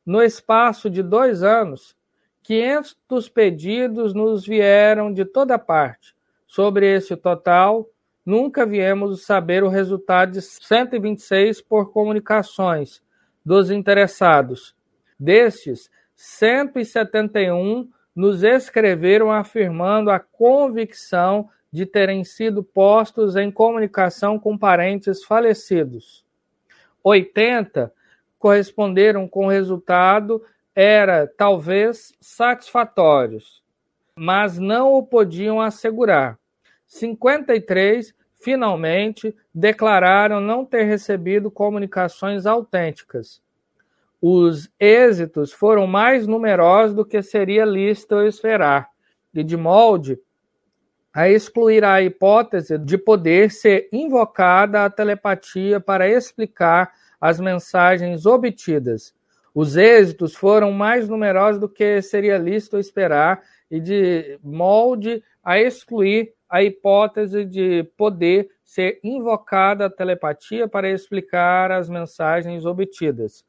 No 0.04 0.22
espaço 0.22 0.88
de 0.88 1.02
dois 1.02 1.42
anos, 1.42 1.96
500 2.42 3.28
pedidos 3.28 4.14
nos 4.14 4.46
vieram 4.46 5.12
de 5.12 5.24
toda 5.24 5.58
parte, 5.58 6.14
Sobre 6.50 6.92
esse 6.92 7.16
total, 7.16 7.88
nunca 8.26 8.66
viemos 8.66 9.24
saber 9.24 9.62
o 9.62 9.68
resultado 9.68 10.32
de 10.32 10.42
126 10.42 11.62
por 11.62 11.92
comunicações 11.92 13.00
dos 13.46 13.70
interessados. 13.70 14.74
Destes, 15.16 15.88
171 16.16 17.88
nos 18.16 18.42
escreveram 18.42 19.30
afirmando 19.30 20.10
a 20.10 20.18
convicção 20.18 21.48
de 21.70 21.86
terem 21.86 22.24
sido 22.24 22.64
postos 22.64 23.36
em 23.36 23.48
comunicação 23.48 24.36
com 24.36 24.58
parentes 24.58 25.22
falecidos. 25.22 26.24
80 27.04 27.92
corresponderam 28.40 29.28
com 29.28 29.46
o 29.46 29.50
resultado 29.50 30.42
era 30.74 31.26
talvez 31.26 32.12
satisfatórios, 32.20 33.62
mas 34.16 34.58
não 34.58 34.94
o 34.94 35.02
podiam 35.02 35.60
assegurar. 35.60 36.38
53 36.86 38.14
finalmente 38.40 39.36
declararam 39.54 40.40
não 40.40 40.64
ter 40.64 40.84
recebido 40.84 41.50
comunicações 41.50 42.46
autênticas. 42.46 43.42
Os 44.22 44.70
êxitos 44.80 45.52
foram 45.52 45.86
mais 45.86 46.26
numerosos 46.26 46.96
do 46.96 47.04
que 47.04 47.22
seria 47.22 47.64
lícito 47.66 48.22
esperar, 48.22 48.88
e 49.34 49.44
de 49.44 49.56
molde 49.56 50.18
a 51.12 51.28
excluir 51.28 51.84
a 51.84 52.00
hipótese 52.00 52.78
de 52.78 52.96
poder 52.96 53.50
ser 53.50 53.88
invocada 53.92 54.84
a 54.84 54.90
telepatia 54.90 55.78
para 55.78 56.08
explicar 56.08 56.92
as 57.20 57.38
mensagens 57.38 58.24
obtidas. 58.24 59.14
Os 59.54 59.76
êxitos 59.76 60.34
foram 60.34 60.70
mais 60.70 61.08
numerosos 61.08 61.60
do 61.60 61.68
que 61.68 62.00
seria 62.00 62.38
lícito 62.38 62.78
esperar 62.78 63.42
e 63.70 63.80
de 63.80 64.38
molde 64.42 65.22
a 65.42 65.58
excluir 65.58 66.32
a 66.48 66.62
hipótese 66.62 67.44
de 67.44 67.84
poder 67.96 68.48
ser 68.64 69.00
invocada 69.02 69.86
a 69.86 69.90
telepatia 69.90 70.68
para 70.68 70.90
explicar 70.90 71.70
as 71.70 71.88
mensagens 71.88 72.64
obtidas. 72.64 73.44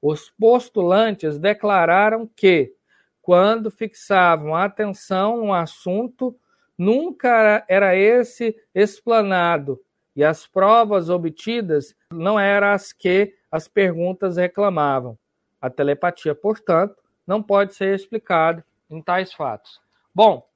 Os 0.00 0.30
postulantes 0.30 1.38
declararam 1.38 2.28
que, 2.34 2.74
quando 3.20 3.70
fixavam 3.70 4.54
a 4.54 4.64
atenção 4.64 5.38
no 5.38 5.54
assunto, 5.54 6.34
nunca 6.76 7.64
era 7.68 7.94
esse 7.94 8.56
explanado 8.74 9.80
e 10.14 10.22
as 10.22 10.46
provas 10.46 11.08
obtidas 11.08 11.94
não 12.10 12.38
eram 12.38 12.68
as 12.68 12.92
que 12.92 13.34
as 13.50 13.68
perguntas 13.68 14.36
reclamavam. 14.36 15.18
A 15.60 15.70
telepatia, 15.70 16.34
portanto, 16.34 16.96
não 17.26 17.42
pode 17.42 17.74
ser 17.74 17.94
explicada 17.94 18.64
em 18.90 19.00
tais 19.00 19.32
fatos. 19.32 19.80
Bom, 20.14 20.46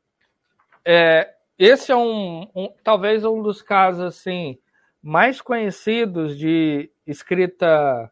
é, 0.85 1.35
esse 1.59 1.91
é 1.91 1.97
um, 1.97 2.49
um, 2.55 2.73
talvez 2.85 3.25
um 3.25 3.43
dos 3.43 3.63
casos 3.63 4.03
assim 4.03 4.59
mais 5.03 5.41
conhecidos 5.41 6.37
de 6.37 6.91
escrita 7.07 8.11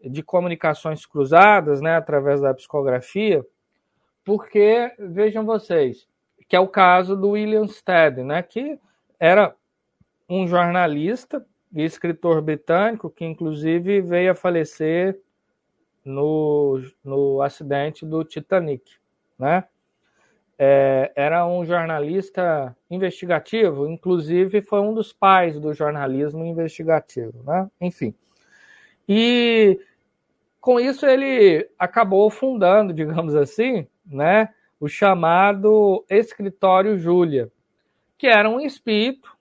de 0.00 0.22
comunicações 0.22 1.04
cruzadas, 1.04 1.80
né, 1.80 1.96
através 1.96 2.40
da 2.40 2.54
psicografia, 2.54 3.44
porque 4.24 4.92
vejam 4.98 5.44
vocês, 5.44 6.06
que 6.48 6.54
é 6.54 6.60
o 6.60 6.68
caso 6.68 7.16
do 7.16 7.30
William 7.30 7.66
Stead, 7.66 8.22
né, 8.22 8.42
que 8.42 8.78
era 9.18 9.54
um 10.28 10.46
jornalista 10.46 11.44
e 11.72 11.82
escritor 11.82 12.42
britânico 12.42 13.10
que 13.10 13.24
inclusive 13.24 14.00
veio 14.00 14.32
a 14.32 14.34
falecer 14.34 15.20
no, 16.04 16.80
no 17.04 17.42
acidente 17.42 18.04
do 18.06 18.24
Titanic, 18.24 18.82
né? 19.38 19.64
é, 20.58 21.12
era 21.14 21.46
um 21.46 21.64
jornalista 21.64 22.76
investigativo, 22.90 23.86
inclusive 23.86 24.60
foi 24.60 24.80
um 24.80 24.92
dos 24.92 25.12
pais 25.12 25.58
do 25.60 25.72
jornalismo 25.72 26.44
investigativo, 26.44 27.44
né? 27.44 27.70
Enfim. 27.80 28.12
E 29.08 29.78
com 30.60 30.80
isso 30.80 31.06
ele 31.06 31.68
acabou 31.78 32.28
fundando, 32.28 32.92
digamos 32.94 33.36
assim, 33.36 33.86
né, 34.04 34.48
o 34.80 34.88
chamado 34.88 36.04
Escritório 36.10 36.98
Júlia, 36.98 37.50
que 38.16 38.26
era 38.26 38.50
um 38.50 38.60
espírito 38.60 39.37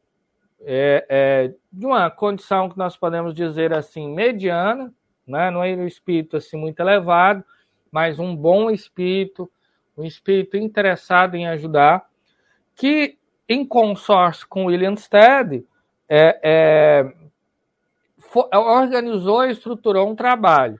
é, 0.61 1.05
é, 1.09 1.53
de 1.71 1.85
uma 1.85 2.09
condição 2.09 2.69
que 2.69 2.77
nós 2.77 2.97
podemos 2.97 3.33
dizer 3.33 3.73
assim 3.73 4.13
mediana, 4.13 4.93
né? 5.25 5.51
não 5.51 5.63
era 5.63 5.79
um 5.79 5.87
espírito 5.87 6.37
assim 6.37 6.57
muito 6.57 6.79
elevado, 6.79 7.43
mas 7.91 8.19
um 8.19 8.35
bom 8.35 8.69
espírito, 8.69 9.49
um 9.97 10.03
espírito 10.03 10.57
interessado 10.57 11.35
em 11.35 11.47
ajudar, 11.47 12.05
que, 12.75 13.17
em 13.47 13.65
consórcio 13.65 14.47
com 14.47 14.65
William 14.65 14.95
Stead, 14.95 15.65
é, 16.09 16.39
é, 16.43 17.13
organizou 18.53 19.45
e 19.45 19.51
estruturou 19.51 20.09
um 20.09 20.15
trabalho. 20.15 20.79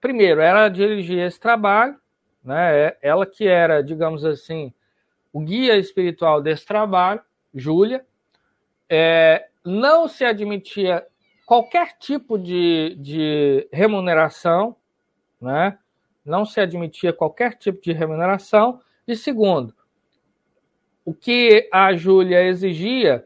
Primeiro, 0.00 0.40
ela 0.40 0.68
dirigia 0.68 1.26
esse 1.26 1.38
trabalho, 1.38 1.96
né, 2.42 2.86
é, 2.86 2.98
ela 3.02 3.26
que 3.26 3.46
era, 3.46 3.82
digamos 3.82 4.24
assim, 4.24 4.72
o 5.32 5.40
guia 5.40 5.76
espiritual 5.76 6.40
desse 6.42 6.66
trabalho, 6.66 7.20
Júlia, 7.54 8.04
é, 8.90 9.46
não 9.64 10.08
se 10.08 10.24
admitia 10.24 11.06
qualquer 11.46 11.96
tipo 11.98 12.36
de, 12.36 12.96
de 12.98 13.68
remuneração, 13.72 14.74
né? 15.40 15.78
não 16.24 16.44
se 16.44 16.60
admitia 16.60 17.12
qualquer 17.12 17.56
tipo 17.56 17.80
de 17.80 17.92
remuneração. 17.92 18.80
E 19.06 19.14
segundo, 19.14 19.74
o 21.04 21.14
que 21.14 21.68
a 21.72 21.94
Júlia 21.94 22.42
exigia, 22.42 23.24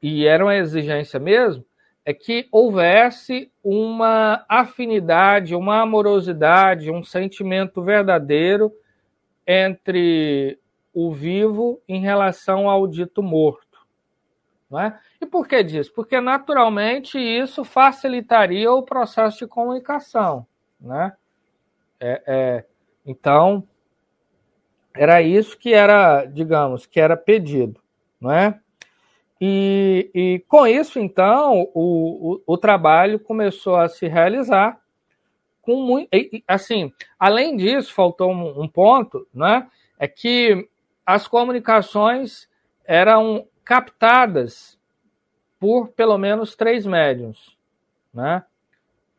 e 0.00 0.26
era 0.26 0.44
uma 0.44 0.56
exigência 0.56 1.18
mesmo, 1.18 1.64
é 2.04 2.14
que 2.14 2.46
houvesse 2.52 3.50
uma 3.64 4.44
afinidade, 4.48 5.56
uma 5.56 5.80
amorosidade, 5.80 6.90
um 6.90 7.02
sentimento 7.02 7.82
verdadeiro 7.82 8.72
entre 9.46 10.58
o 10.94 11.12
vivo 11.12 11.82
em 11.88 12.00
relação 12.00 12.70
ao 12.70 12.86
dito 12.86 13.22
morto. 13.22 13.65
Não 14.70 14.80
é? 14.80 14.98
E 15.20 15.26
por 15.26 15.46
que 15.46 15.62
disso? 15.62 15.92
Porque 15.94 16.20
naturalmente 16.20 17.18
isso 17.18 17.64
facilitaria 17.64 18.70
o 18.72 18.82
processo 18.82 19.38
de 19.38 19.46
comunicação. 19.46 20.46
Né? 20.80 21.12
É, 22.00 22.22
é, 22.26 22.64
então, 23.04 23.66
era 24.94 25.22
isso 25.22 25.56
que 25.56 25.72
era, 25.72 26.24
digamos, 26.24 26.86
que 26.86 27.00
era 27.00 27.16
pedido. 27.16 27.80
Não 28.20 28.32
é? 28.32 28.58
E, 29.40 30.10
e 30.14 30.44
com 30.48 30.66
isso, 30.66 30.98
então, 30.98 31.68
o, 31.74 32.34
o, 32.34 32.42
o, 32.46 32.58
trabalho 32.58 33.20
começou 33.20 33.76
a 33.76 33.86
se 33.86 34.08
realizar 34.08 34.80
com 35.60 35.76
muito. 35.82 36.08
Assim, 36.48 36.90
além 37.18 37.54
disso, 37.54 37.92
faltou 37.92 38.32
um, 38.32 38.62
um 38.62 38.66
ponto, 38.66 39.28
né? 39.34 39.68
É 39.98 40.08
que 40.08 40.66
as 41.04 41.28
comunicações 41.28 42.48
eram 42.84 43.46
captadas 43.66 44.78
por 45.58 45.88
pelo 45.88 46.16
menos 46.16 46.54
três 46.54 46.86
médiums, 46.86 47.58
né? 48.14 48.44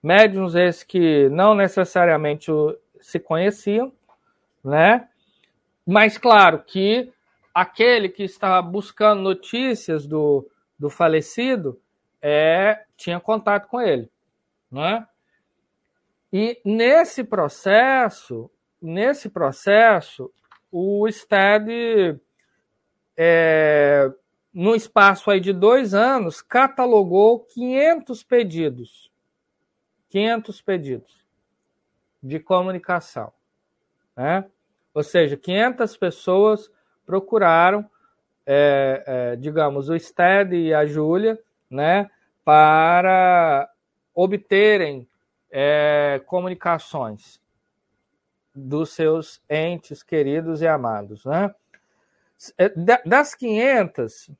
Médiums 0.02 0.56
esses 0.56 0.84
que 0.84 1.28
não 1.30 1.54
necessariamente 1.54 2.50
se 3.02 3.20
conheciam, 3.20 3.92
né? 4.64 5.10
Mas 5.86 6.18
claro 6.18 6.64
que 6.64 7.12
aquele 7.54 8.08
que 8.08 8.24
estava 8.24 8.62
buscando 8.62 9.22
notícias 9.22 10.08
do, 10.08 10.50
do 10.80 10.90
falecido 10.90 11.80
é, 12.22 12.86
tinha 12.96 13.20
contato 13.20 13.68
com 13.68 13.82
ele, 13.82 14.10
não 14.72 14.86
é? 14.86 15.06
E 16.32 16.62
nesse 16.64 17.24
processo, 17.24 18.50
nesse 18.82 19.30
processo, 19.30 20.32
o 20.72 21.06
STED, 21.10 22.20
é, 23.18 24.10
no 24.58 24.76
espaço 24.76 25.30
aí 25.30 25.40
de 25.40 25.54
dois 25.54 25.94
anos, 25.94 26.42
catalogou 26.42 27.42
500 27.42 28.24
pedidos, 28.24 29.12
500 30.10 30.62
pedidos 30.64 31.24
de 32.24 32.40
comunicação, 32.40 33.32
né? 34.16 34.50
Ou 34.96 35.04
seja, 35.04 35.38
500 35.38 35.96
pessoas 35.98 36.72
procuraram, 37.06 37.88
é, 38.48 39.04
é, 39.06 39.36
digamos, 39.36 39.90
o 39.90 40.00
Sted 40.00 40.56
e 40.56 40.74
a 40.74 40.88
Júlia, 40.88 41.38
né, 41.70 42.10
para 42.44 43.72
obterem 44.16 45.08
é, 45.52 46.20
comunicações 46.26 47.40
dos 48.56 48.90
seus 48.90 49.40
entes 49.48 50.02
queridos 50.02 50.64
e 50.64 50.68
amados. 50.68 51.26
Né? 51.26 51.54
É, 52.58 52.70
das 53.06 53.36
500, 53.36 54.32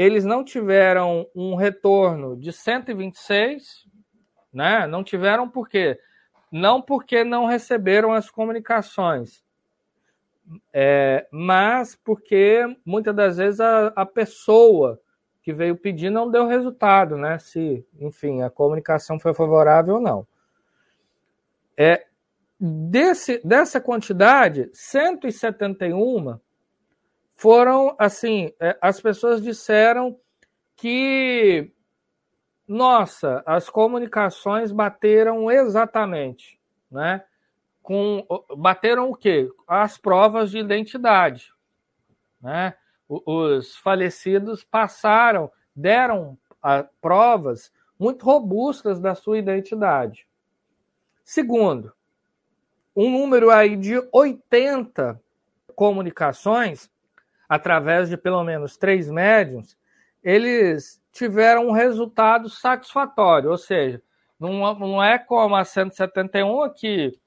eles 0.00 0.24
não 0.24 0.42
tiveram 0.42 1.26
um 1.34 1.54
retorno 1.54 2.34
de 2.34 2.54
126, 2.54 3.86
né? 4.50 4.86
não 4.86 5.04
tiveram 5.04 5.46
por 5.46 5.68
quê? 5.68 6.00
Não 6.50 6.80
porque 6.80 7.22
não 7.22 7.44
receberam 7.44 8.10
as 8.10 8.30
comunicações, 8.30 9.44
é, 10.72 11.28
mas 11.30 11.94
porque 12.02 12.64
muitas 12.82 13.14
das 13.14 13.36
vezes 13.36 13.60
a, 13.60 13.88
a, 13.88 14.06
pessoa 14.06 14.98
que 15.42 15.52
veio 15.52 15.76
pedir 15.76 16.08
não 16.08 16.30
deu 16.30 16.46
resultado, 16.46 17.18
né? 17.18 17.38
Se, 17.38 17.86
enfim, 18.00 18.40
a 18.40 18.48
comunicação 18.48 19.20
foi 19.20 19.34
favorável 19.34 19.96
ou 19.96 20.00
não. 20.00 20.26
É, 21.76 22.06
desse, 22.58 23.38
dessa 23.44 23.82
quantidade, 23.82 24.70
171 24.72 26.40
foram 27.40 27.96
assim, 27.98 28.52
é, 28.60 28.76
as 28.82 29.00
pessoas 29.00 29.42
disseram 29.42 30.14
que 30.76 31.72
nossa, 32.68 33.42
as 33.46 33.70
comunicações 33.70 34.70
bateram 34.70 35.50
exatamente, 35.50 36.60
né? 36.90 37.24
com 37.82 38.26
bateram 38.58 39.10
o 39.10 39.16
quê? 39.16 39.50
As 39.66 39.96
provas 39.96 40.50
de 40.50 40.58
identidade, 40.58 41.50
né? 42.42 42.74
Os 43.08 43.74
falecidos 43.74 44.62
passaram, 44.62 45.50
deram 45.74 46.38
provas 47.00 47.72
muito 47.98 48.22
robustas 48.22 49.00
da 49.00 49.14
sua 49.14 49.38
identidade. 49.38 50.28
Segundo, 51.24 51.94
um 52.94 53.10
número 53.10 53.50
aí 53.50 53.76
de 53.76 53.94
80 54.12 55.18
comunicações, 55.74 56.90
através 57.50 58.08
de 58.08 58.16
pelo 58.16 58.44
menos 58.44 58.76
três 58.76 59.10
médiums, 59.10 59.76
eles 60.22 61.02
tiveram 61.10 61.66
um 61.66 61.72
resultado 61.72 62.48
satisfatório, 62.48 63.50
ou 63.50 63.58
seja, 63.58 64.00
não, 64.38 64.72
não 64.78 65.02
é 65.02 65.18
como 65.18 65.56
a 65.56 65.64
171 65.64 66.72
que 66.72 67.18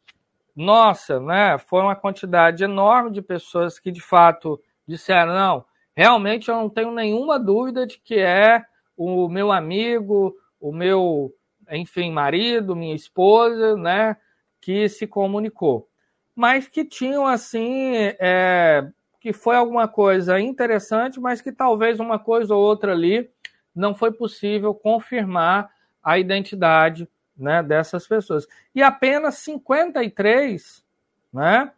nossa, 0.56 1.20
né, 1.20 1.58
foi 1.58 1.82
uma 1.82 1.96
quantidade 1.96 2.64
enorme 2.64 3.12
de 3.12 3.22
pessoas 3.22 3.78
que 3.78 3.92
de 3.92 4.00
fato 4.00 4.62
disseram: 4.88 5.34
não, 5.34 5.66
realmente 5.94 6.48
eu 6.48 6.56
não 6.56 6.70
tenho 6.70 6.92
nenhuma 6.94 7.38
dúvida 7.38 7.86
de 7.86 8.00
que 8.00 8.18
é 8.18 8.64
o 8.96 9.28
meu 9.28 9.52
amigo, 9.52 10.34
o 10.58 10.72
meu, 10.72 11.34
enfim, 11.70 12.12
marido, 12.12 12.78
minha 12.78 12.96
esposa, 12.96 13.76
né, 13.76 14.16
que 14.62 14.88
se 14.88 15.06
comunicou. 15.06 15.90
Mas 16.34 16.68
que 16.68 16.86
tinham, 16.86 17.28
assim, 17.28 17.94
é, 18.20 18.88
que 19.24 19.32
foi 19.32 19.56
alguma 19.56 19.88
coisa 19.88 20.38
interessante, 20.38 21.18
mas 21.18 21.40
que 21.40 21.50
talvez 21.50 21.98
uma 21.98 22.20
coisa 22.20 22.54
ou 22.54 22.62
outra 22.62 22.92
ali 22.92 23.32
não 23.74 23.96
foi 23.96 24.12
possível 24.12 24.76
confirmar 24.76 25.72
a 26.04 26.20
identidade 26.20 27.08
né, 27.38 27.64
dessas 27.64 28.06
pessoas. 28.06 28.46
E 28.76 28.84
apenas 28.84 29.36
53 29.36 30.84
né, 31.32 31.72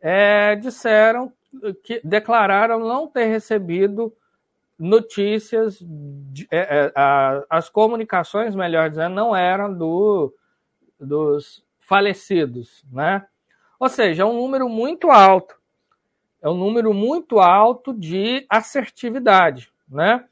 é, 0.00 0.56
disseram 0.56 1.30
que 1.84 2.00
declararam 2.02 2.78
não 2.78 3.06
ter 3.06 3.26
recebido 3.26 4.10
notícias, 4.78 5.78
de, 5.82 6.48
é, 6.50 6.86
é, 6.86 6.92
a, 6.96 7.44
as 7.50 7.68
comunicações, 7.68 8.54
melhor 8.54 8.88
dizendo, 8.88 9.14
não 9.14 9.36
eram 9.36 9.74
do, 9.74 10.34
dos 10.98 11.62
falecidos, 11.78 12.82
né? 12.90 13.26
Ou 13.78 13.90
seja, 13.90 14.22
é 14.22 14.26
um 14.26 14.40
número 14.40 14.70
muito 14.70 15.10
alto, 15.10 15.57
é 16.48 16.50
um 16.52 16.56
número 16.56 16.92
muito 16.94 17.38
alto 17.38 17.92
de 17.92 18.46
assertividade, 18.48 19.70
né? 19.88 20.24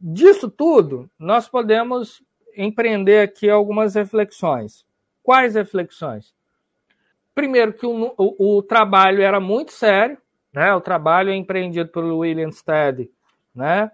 Disso 0.00 0.50
tudo, 0.50 1.10
nós 1.18 1.48
podemos 1.48 2.22
empreender 2.56 3.20
aqui 3.20 3.48
algumas 3.48 3.94
reflexões. 3.94 4.84
Quais 5.22 5.54
reflexões? 5.54 6.34
Primeiro, 7.34 7.72
que 7.72 7.86
o, 7.86 8.14
o, 8.16 8.58
o 8.58 8.62
trabalho 8.62 9.22
era 9.22 9.40
muito 9.40 9.72
sério, 9.72 10.18
né? 10.52 10.72
o 10.74 10.80
trabalho 10.80 11.30
é 11.30 11.34
empreendido 11.34 11.88
pelo 11.88 12.18
William 12.18 12.52
Stead 12.52 13.10
né? 13.54 13.90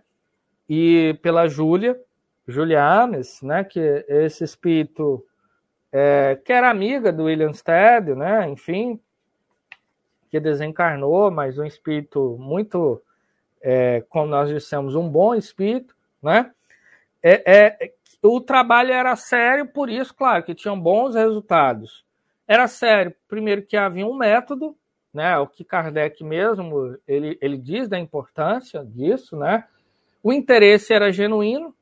e 0.69 1.19
pela 1.23 1.49
Júlia, 1.49 1.99
Julia 2.47 2.85
Ames, 2.85 3.41
né? 3.41 3.65
que 3.65 3.81
esse 4.09 4.45
espírito 4.45 5.25
é, 5.93 6.39
que 6.45 6.53
era 6.53 6.69
amiga 6.69 7.13
do 7.13 7.25
William 7.25 7.53
Stead, 7.53 8.15
né? 8.15 8.49
enfim, 8.49 9.01
que 10.31 10.39
desencarnou, 10.39 11.31
mas 11.31 11.59
um 11.59 11.65
espírito 11.65 12.37
muito, 12.39 13.03
é, 13.61 14.03
como 14.09 14.27
nós 14.27 14.49
dissemos, 14.49 14.95
um 14.95 15.09
bom 15.09 15.35
espírito, 15.35 15.95
né? 16.23 16.51
É, 17.23 17.43
é, 17.47 17.93
o 18.23 18.41
trabalho 18.41 18.93
era 18.93 19.15
sério, 19.17 19.67
por 19.67 19.91
isso, 19.91 20.15
claro, 20.15 20.43
que 20.43 20.55
tinham 20.55 20.79
bons 20.79 21.15
resultados. 21.15 22.05
Era 22.47 22.67
sério, 22.69 23.15
primeiro 23.29 23.63
que 23.63 23.77
havia 23.77 24.07
um 24.07 24.17
método, 24.17 24.77
né? 25.13 25.37
O 25.39 25.47
que 25.47 25.65
Kardec 25.65 26.23
mesmo 26.23 26.97
ele, 27.07 27.39
ele 27.41 27.59
diz 27.59 27.89
da 27.89 27.99
importância 27.99 28.85
disso, 28.85 29.37
né? 29.37 29.65
O 30.23 30.33
interesse 30.33 30.93
era 30.93 31.13
genuíno 31.13 31.75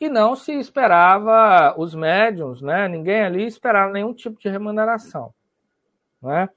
e 0.00 0.08
não 0.08 0.34
se 0.34 0.52
esperava 0.52 1.74
os 1.78 1.94
médiums, 1.94 2.60
né? 2.60 2.88
Ninguém 2.88 3.22
ali 3.22 3.46
esperava 3.46 3.92
nenhum 3.92 4.12
tipo 4.12 4.40
de 4.40 4.48
remuneração, 4.48 5.32
né? 6.20 6.48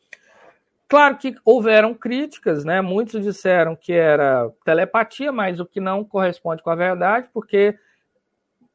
Claro 0.88 1.18
que 1.18 1.36
houveram 1.44 1.94
críticas, 1.96 2.64
né? 2.64 2.80
Muitos 2.80 3.24
disseram 3.24 3.76
que 3.76 3.92
era 3.92 4.52
telepatia, 4.64 5.32
mas 5.32 5.60
o 5.60 5.66
que 5.66 5.80
não 5.80 6.04
corresponde 6.04 6.62
com 6.62 6.70
a 6.70 6.76
verdade, 6.76 7.28
porque 7.34 7.76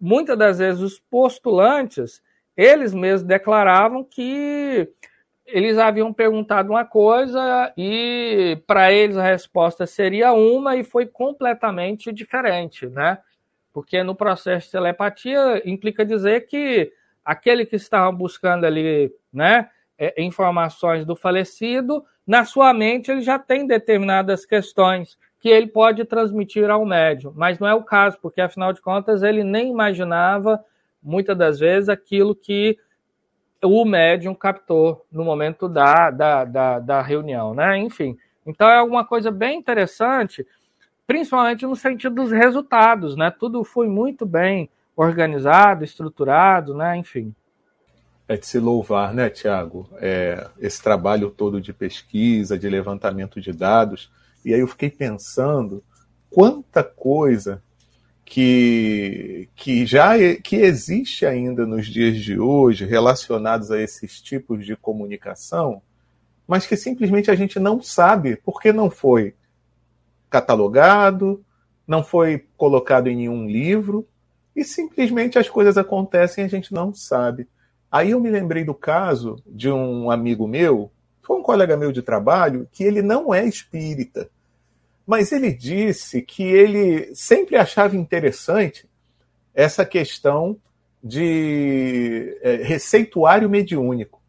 muitas 0.01 0.37
das 0.39 0.59
vezes 0.59 0.81
os 0.83 0.99
postulantes, 0.99 2.23
eles 2.57 2.93
mesmos 2.95 3.23
declaravam 3.27 4.03
que 4.05 4.89
eles 5.47 5.79
haviam 5.79 6.13
perguntado 6.13 6.71
uma 6.71 6.85
coisa 6.85 7.73
e 7.77 8.61
para 8.67 8.93
eles 8.93 9.17
a 9.17 9.23
resposta 9.25 9.87
seria 9.87 10.33
uma 10.33 10.77
e 10.77 10.85
foi 10.85 11.07
completamente 11.07 12.13
diferente, 12.13 12.87
né? 12.89 13.19
Porque 13.73 14.03
no 14.03 14.15
processo 14.17 14.67
de 14.67 14.73
telepatia 14.73 15.63
implica 15.69 16.05
dizer 16.05 16.47
que 16.47 16.93
aquele 17.25 17.67
que 17.67 17.77
estava 17.77 18.11
buscando 18.13 18.65
ali, 18.67 19.13
né, 19.33 19.69
é, 20.01 20.15
informações 20.23 21.05
do 21.05 21.15
falecido, 21.15 22.03
na 22.27 22.47
sua 22.47 22.73
mente 22.73 23.11
ele 23.11 23.21
já 23.21 23.39
tem 23.39 23.67
determinadas 23.67 24.47
questões 24.47 25.19
que 25.39 25.51
ele 25.51 25.67
pode 25.67 26.07
transmitir 26.07 26.71
ao 26.71 26.87
médium, 26.87 27.33
mas 27.37 27.59
não 27.59 27.69
é 27.69 27.75
o 27.75 27.85
caso, 27.85 28.19
porque 28.21 28.41
afinal 28.41 28.73
de 28.73 28.81
contas 28.81 29.23
ele 29.23 29.45
nem 29.45 29.71
imaginava 29.71 30.65
muitas 31.03 31.37
das 31.37 31.61
vezes 31.61 31.91
aquilo 31.91 32.35
que 32.35 32.79
o 33.63 33.85
médium 33.85 34.35
captou 34.35 35.05
no 35.13 35.23
momento 35.23 35.69
da, 35.69 36.11
da, 36.11 36.45
da, 36.47 36.79
da 36.79 37.03
reunião, 37.03 37.55
né? 37.55 37.77
Enfim, 37.77 38.17
então 38.47 38.69
é 38.71 38.77
alguma 38.77 39.05
coisa 39.05 39.31
bem 39.31 39.59
interessante, 39.59 40.47
principalmente 41.07 41.67
no 41.67 41.77
sentido 41.77 42.15
dos 42.15 42.31
resultados, 42.31 43.17
né? 43.17 43.31
Tudo 43.31 43.63
foi 43.65 43.87
muito 43.87 44.25
bem 44.25 44.71
organizado, 44.97 45.85
estruturado, 45.85 46.75
né? 46.75 46.97
Enfim. 46.97 47.35
É 48.31 48.37
de 48.37 48.47
se 48.47 48.61
louvar, 48.61 49.13
né, 49.13 49.29
Tiago? 49.29 49.89
É, 49.97 50.47
esse 50.61 50.81
trabalho 50.81 51.31
todo 51.31 51.61
de 51.61 51.73
pesquisa, 51.73 52.57
de 52.57 52.69
levantamento 52.69 53.41
de 53.41 53.53
dados. 53.53 54.09
E 54.45 54.55
aí 54.55 54.61
eu 54.61 54.69
fiquei 54.69 54.89
pensando 54.89 55.83
quanta 56.31 56.85
coisa 56.85 57.61
que, 58.25 59.49
que 59.57 59.85
já 59.85 60.13
que 60.45 60.55
existe 60.55 61.27
ainda 61.27 61.67
nos 61.67 61.89
dias 61.89 62.19
de 62.19 62.39
hoje 62.39 62.85
relacionados 62.85 63.73
a 63.73 63.81
esses 63.81 64.23
tipos 64.23 64.65
de 64.65 64.77
comunicação, 64.77 65.83
mas 66.47 66.65
que 66.69 66.77
simplesmente 66.77 67.33
a 67.33 67.35
gente 67.35 67.59
não 67.59 67.83
sabe 67.83 68.37
porque 68.37 68.73
não 68.73 68.89
foi 68.89 69.35
catalogado, 70.31 71.45
não 71.85 72.05
foi 72.05 72.47
colocado 72.57 73.09
em 73.09 73.17
nenhum 73.17 73.49
livro 73.49 74.07
e 74.55 74.63
simplesmente 74.63 75.37
as 75.37 75.49
coisas 75.49 75.77
acontecem 75.77 76.45
e 76.45 76.47
a 76.47 76.49
gente 76.49 76.73
não 76.73 76.95
sabe. 76.95 77.49
Aí 77.91 78.11
eu 78.11 78.21
me 78.21 78.31
lembrei 78.31 78.65
do 78.65 78.75
caso 78.75 79.43
de 79.47 79.71
um 79.71 80.11
amigo 80.11 80.47
meu, 80.47 80.91
foi 81.21 81.37
um 81.37 81.43
colega 81.43 81.77
meu 81.77 81.93
de 81.93 82.03
trabalho, 82.03 82.69
que 82.71 82.85
ele 82.85 83.03
não 83.03 83.35
é 83.35 83.45
espírita 83.45 84.31
mas 85.11 85.33
ele 85.33 85.53
disse 85.53 86.23
que 86.23 86.45
ele 86.45 87.13
sempre 87.17 87.57
achava 87.57 87.97
interessante 87.97 88.89
essa 89.53 89.85
questão 89.85 90.57
de 91.03 92.39
é, 92.43 92.63
receituário 92.63 93.51
mediúnico, 93.51 94.23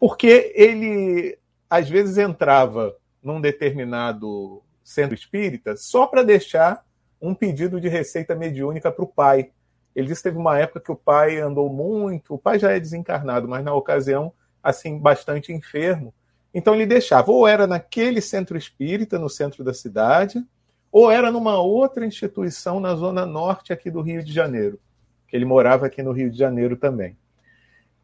porque 0.00 0.52
ele 0.56 1.38
às 1.70 1.88
vezes 1.88 2.18
entrava 2.18 2.96
num 3.22 3.40
determinado 3.40 4.60
centro 4.82 5.14
espírita 5.14 5.76
só 5.76 6.04
para 6.04 6.24
deixar 6.24 6.84
um 7.20 7.32
pedido 7.32 7.80
de 7.80 7.86
receita 7.86 8.34
mediúnica 8.34 8.90
para 8.90 9.04
o 9.04 9.08
pai. 9.08 9.52
Ele 9.94 10.06
disse 10.06 10.22
que 10.22 10.28
teve 10.28 10.38
uma 10.38 10.58
época 10.58 10.80
que 10.80 10.92
o 10.92 10.96
pai 10.96 11.38
andou 11.38 11.68
muito, 11.68 12.34
o 12.34 12.38
pai 12.38 12.58
já 12.58 12.72
é 12.72 12.80
desencarnado, 12.80 13.46
mas 13.46 13.64
na 13.64 13.74
ocasião, 13.74 14.32
assim, 14.62 14.98
bastante 14.98 15.52
enfermo. 15.52 16.14
Então 16.54 16.74
ele 16.74 16.86
deixava, 16.86 17.30
ou 17.30 17.46
era 17.46 17.66
naquele 17.66 18.20
centro 18.20 18.56
espírita, 18.56 19.18
no 19.18 19.28
centro 19.28 19.62
da 19.64 19.72
cidade, 19.72 20.42
ou 20.90 21.10
era 21.10 21.30
numa 21.30 21.60
outra 21.60 22.04
instituição 22.04 22.78
na 22.78 22.94
zona 22.94 23.24
norte 23.24 23.72
aqui 23.72 23.90
do 23.90 24.02
Rio 24.02 24.22
de 24.22 24.32
Janeiro, 24.32 24.78
que 25.26 25.34
ele 25.34 25.44
morava 25.44 25.86
aqui 25.86 26.02
no 26.02 26.12
Rio 26.12 26.30
de 26.30 26.36
Janeiro 26.36 26.76
também. 26.76 27.16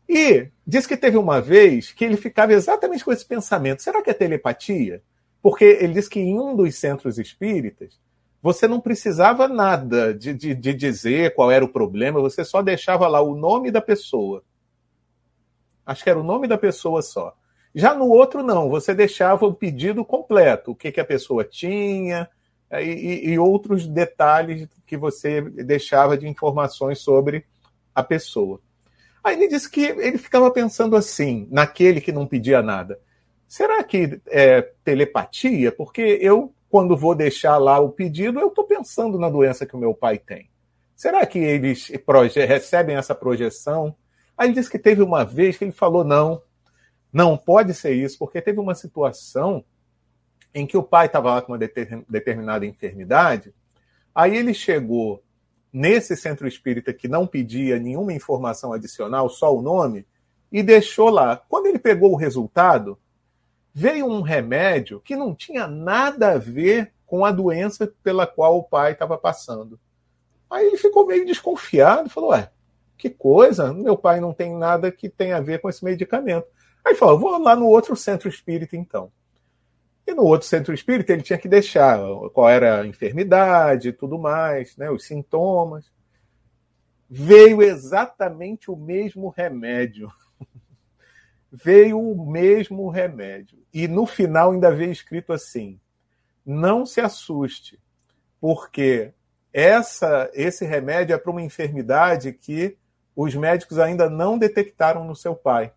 E 0.08 0.48
diz 0.66 0.86
que 0.86 0.96
teve 0.96 1.18
uma 1.18 1.40
vez 1.40 1.92
que 1.92 2.02
ele 2.04 2.16
ficava 2.16 2.54
exatamente 2.54 3.04
com 3.04 3.12
esse 3.12 3.26
pensamento: 3.26 3.82
será 3.82 4.02
que 4.02 4.08
é 4.08 4.14
telepatia? 4.14 5.02
Porque 5.42 5.64
ele 5.64 5.92
diz 5.92 6.08
que 6.08 6.18
em 6.18 6.38
um 6.40 6.56
dos 6.56 6.74
centros 6.76 7.18
espíritas 7.18 8.00
você 8.42 8.68
não 8.68 8.80
precisava 8.80 9.48
nada 9.48 10.14
de, 10.14 10.32
de, 10.32 10.54
de 10.54 10.74
dizer 10.74 11.34
qual 11.34 11.50
era 11.50 11.64
o 11.64 11.72
problema, 11.72 12.20
você 12.20 12.44
só 12.44 12.62
deixava 12.62 13.08
lá 13.08 13.20
o 13.20 13.34
nome 13.34 13.70
da 13.70 13.80
pessoa. 13.80 14.42
Acho 15.84 16.04
que 16.04 16.10
era 16.10 16.20
o 16.20 16.24
nome 16.24 16.46
da 16.46 16.58
pessoa 16.58 17.02
só. 17.02 17.34
Já 17.74 17.94
no 17.94 18.08
outro, 18.08 18.42
não, 18.42 18.68
você 18.68 18.94
deixava 18.94 19.46
o 19.46 19.54
pedido 19.54 20.04
completo, 20.04 20.70
o 20.70 20.74
que, 20.74 20.92
que 20.92 21.00
a 21.00 21.04
pessoa 21.04 21.44
tinha 21.44 22.28
é, 22.70 22.84
e, 22.84 23.30
e 23.30 23.38
outros 23.38 23.86
detalhes 23.86 24.68
que 24.86 24.96
você 24.96 25.40
deixava 25.40 26.16
de 26.16 26.28
informações 26.28 26.98
sobre 26.98 27.44
a 27.94 28.02
pessoa. 28.02 28.60
Aí 29.22 29.36
ele 29.36 29.48
disse 29.48 29.70
que 29.70 29.82
ele 29.82 30.18
ficava 30.18 30.50
pensando 30.50 30.96
assim, 30.96 31.48
naquele 31.50 32.00
que 32.00 32.12
não 32.12 32.26
pedia 32.26 32.62
nada. 32.62 32.98
Será 33.46 33.82
que 33.82 34.20
é 34.26 34.62
telepatia? 34.84 35.72
Porque 35.72 36.18
eu, 36.20 36.52
quando 36.70 36.96
vou 36.96 37.14
deixar 37.14 37.56
lá 37.56 37.78
o 37.78 37.90
pedido, 37.90 38.38
eu 38.38 38.48
estou 38.48 38.64
pensando 38.64 39.18
na 39.18 39.28
doença 39.28 39.66
que 39.66 39.74
o 39.74 39.78
meu 39.78 39.94
pai 39.94 40.18
tem. 40.18 40.50
Será 40.94 41.24
que 41.24 41.38
eles 41.38 41.90
recebem 42.34 42.96
essa 42.96 43.14
projeção? 43.14 43.94
Aí 44.36 44.48
ele 44.48 44.54
disse 44.54 44.70
que 44.70 44.78
teve 44.78 45.02
uma 45.02 45.24
vez 45.24 45.56
que 45.56 45.64
ele 45.64 45.72
falou: 45.72 46.04
não, 46.04 46.42
não 47.12 47.36
pode 47.36 47.72
ser 47.74 47.92
isso, 47.92 48.18
porque 48.18 48.42
teve 48.42 48.60
uma 48.60 48.74
situação 48.74 49.64
em 50.52 50.66
que 50.66 50.76
o 50.76 50.82
pai 50.82 51.06
estava 51.06 51.34
lá 51.34 51.42
com 51.42 51.52
uma 51.52 51.58
determinada 51.58 52.66
enfermidade, 52.66 53.54
aí 54.14 54.36
ele 54.36 54.52
chegou 54.54 55.22
nesse 55.72 56.16
centro 56.16 56.48
espírita 56.48 56.92
que 56.92 57.06
não 57.06 57.26
pedia 57.26 57.78
nenhuma 57.78 58.12
informação 58.12 58.72
adicional, 58.72 59.28
só 59.28 59.54
o 59.54 59.62
nome, 59.62 60.06
e 60.50 60.62
deixou 60.62 61.10
lá. 61.10 61.36
Quando 61.36 61.66
ele 61.66 61.78
pegou 61.78 62.12
o 62.12 62.16
resultado, 62.16 62.98
veio 63.72 64.06
um 64.06 64.20
remédio 64.20 65.00
que 65.00 65.16
não 65.16 65.34
tinha 65.34 65.66
nada 65.66 66.32
a 66.32 66.38
ver 66.38 66.92
com 67.06 67.24
a 67.24 67.30
doença 67.30 67.92
pela 68.02 68.26
qual 68.26 68.58
o 68.58 68.64
pai 68.64 68.92
estava 68.92 69.16
passando. 69.16 69.78
Aí 70.50 70.66
ele 70.66 70.76
ficou 70.76 71.06
meio 71.06 71.26
desconfiado, 71.26 72.10
falou: 72.10 72.30
Ué, 72.30 72.50
que 72.98 73.08
coisa, 73.08 73.72
meu 73.72 73.96
pai 73.96 74.20
não 74.20 74.34
tem 74.34 74.54
nada 74.54 74.90
que 74.90 75.08
tenha 75.08 75.36
a 75.36 75.40
ver 75.40 75.60
com 75.60 75.68
esse 75.68 75.84
medicamento. 75.84 76.46
Aí 76.84 76.94
falou, 76.94 77.18
vou 77.18 77.38
lá 77.38 77.54
no 77.54 77.66
outro 77.66 77.94
centro 77.94 78.28
espírita 78.28 78.76
então. 78.76 79.12
E 80.06 80.12
no 80.14 80.24
outro 80.24 80.48
centro 80.48 80.74
espírita 80.74 81.12
ele 81.12 81.22
tinha 81.22 81.38
que 81.38 81.48
deixar 81.48 82.00
qual 82.32 82.48
era 82.48 82.80
a 82.80 82.86
enfermidade 82.86 83.88
e 83.88 83.92
tudo 83.92 84.18
mais, 84.18 84.76
né, 84.76 84.90
os 84.90 85.04
sintomas. 85.04 85.92
Veio 87.08 87.62
exatamente 87.62 88.70
o 88.70 88.76
mesmo 88.76 89.28
remédio. 89.28 90.10
Veio 91.50 92.00
o 92.00 92.30
mesmo 92.30 92.88
remédio. 92.88 93.58
E 93.72 93.88
no 93.88 94.06
final 94.06 94.52
ainda 94.52 94.70
veio 94.70 94.92
escrito 94.92 95.32
assim: 95.32 95.80
não 96.44 96.84
se 96.86 97.00
assuste, 97.00 97.78
porque 98.40 99.12
essa, 99.52 100.30
esse 100.34 100.64
remédio 100.64 101.14
é 101.14 101.18
para 101.18 101.30
uma 101.30 101.42
enfermidade 101.42 102.32
que 102.32 102.76
os 103.16 103.34
médicos 103.34 103.78
ainda 103.78 104.08
não 104.08 104.38
detectaram 104.38 105.04
no 105.04 105.16
seu 105.16 105.34
pai. 105.34 105.72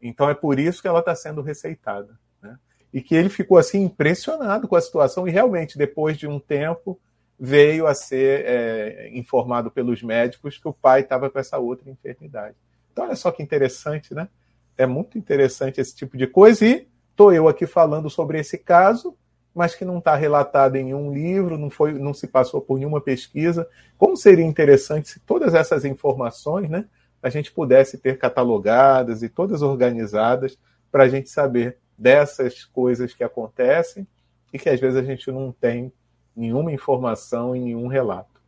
Então 0.00 0.28
é 0.28 0.34
por 0.34 0.58
isso 0.58 0.82
que 0.82 0.88
ela 0.88 0.98
está 0.98 1.14
sendo 1.14 1.40
receitada. 1.40 2.18
Né? 2.42 2.58
E 2.92 3.00
que 3.00 3.14
ele 3.14 3.28
ficou 3.28 3.56
assim 3.56 3.82
impressionado 3.82 4.66
com 4.66 4.74
a 4.74 4.80
situação 4.80 5.28
e 5.28 5.30
realmente 5.30 5.78
depois 5.78 6.18
de 6.18 6.26
um 6.26 6.40
tempo 6.40 7.00
veio 7.38 7.86
a 7.86 7.94
ser 7.94 8.44
é, 8.44 9.10
informado 9.12 9.70
pelos 9.70 10.02
médicos 10.02 10.58
que 10.58 10.66
o 10.66 10.72
pai 10.72 11.00
estava 11.02 11.30
com 11.30 11.38
essa 11.38 11.58
outra 11.58 11.88
enfermidade. 11.88 12.56
Então 12.92 13.04
olha 13.04 13.16
só 13.16 13.30
que 13.30 13.42
interessante, 13.42 14.12
né? 14.12 14.28
É 14.76 14.86
muito 14.86 15.18
interessante 15.18 15.80
esse 15.80 15.94
tipo 15.94 16.16
de 16.16 16.26
coisa 16.26 16.64
e 16.64 16.88
estou 17.10 17.32
eu 17.32 17.48
aqui 17.48 17.66
falando 17.66 18.08
sobre 18.08 18.38
esse 18.38 18.58
caso, 18.58 19.16
mas 19.54 19.74
que 19.74 19.84
não 19.84 19.98
está 19.98 20.14
relatado 20.14 20.76
em 20.76 20.84
nenhum 20.84 21.12
livro, 21.12 21.58
não 21.58 21.68
foi, 21.70 21.92
não 21.92 22.14
se 22.14 22.26
passou 22.26 22.60
por 22.60 22.78
nenhuma 22.78 23.00
pesquisa. 23.00 23.68
Como 23.98 24.16
seria 24.16 24.44
interessante 24.44 25.08
se 25.08 25.20
todas 25.20 25.54
essas 25.54 25.84
informações, 25.84 26.70
né? 26.70 26.86
a 27.22 27.30
gente 27.30 27.52
pudesse 27.52 27.98
ter 27.98 28.18
catalogadas 28.18 29.22
e 29.22 29.28
todas 29.28 29.62
organizadas 29.62 30.58
para 30.90 31.04
a 31.04 31.08
gente 31.08 31.30
saber 31.30 31.78
dessas 31.96 32.64
coisas 32.64 33.14
que 33.14 33.22
acontecem 33.22 34.06
e 34.52 34.58
que 34.58 34.68
às 34.68 34.80
vezes 34.80 34.98
a 34.98 35.04
gente 35.04 35.30
não 35.30 35.52
tem 35.52 35.92
nenhuma 36.34 36.72
informação 36.72 37.54
e 37.54 37.60
nenhum 37.60 37.86
relato. 37.86 38.40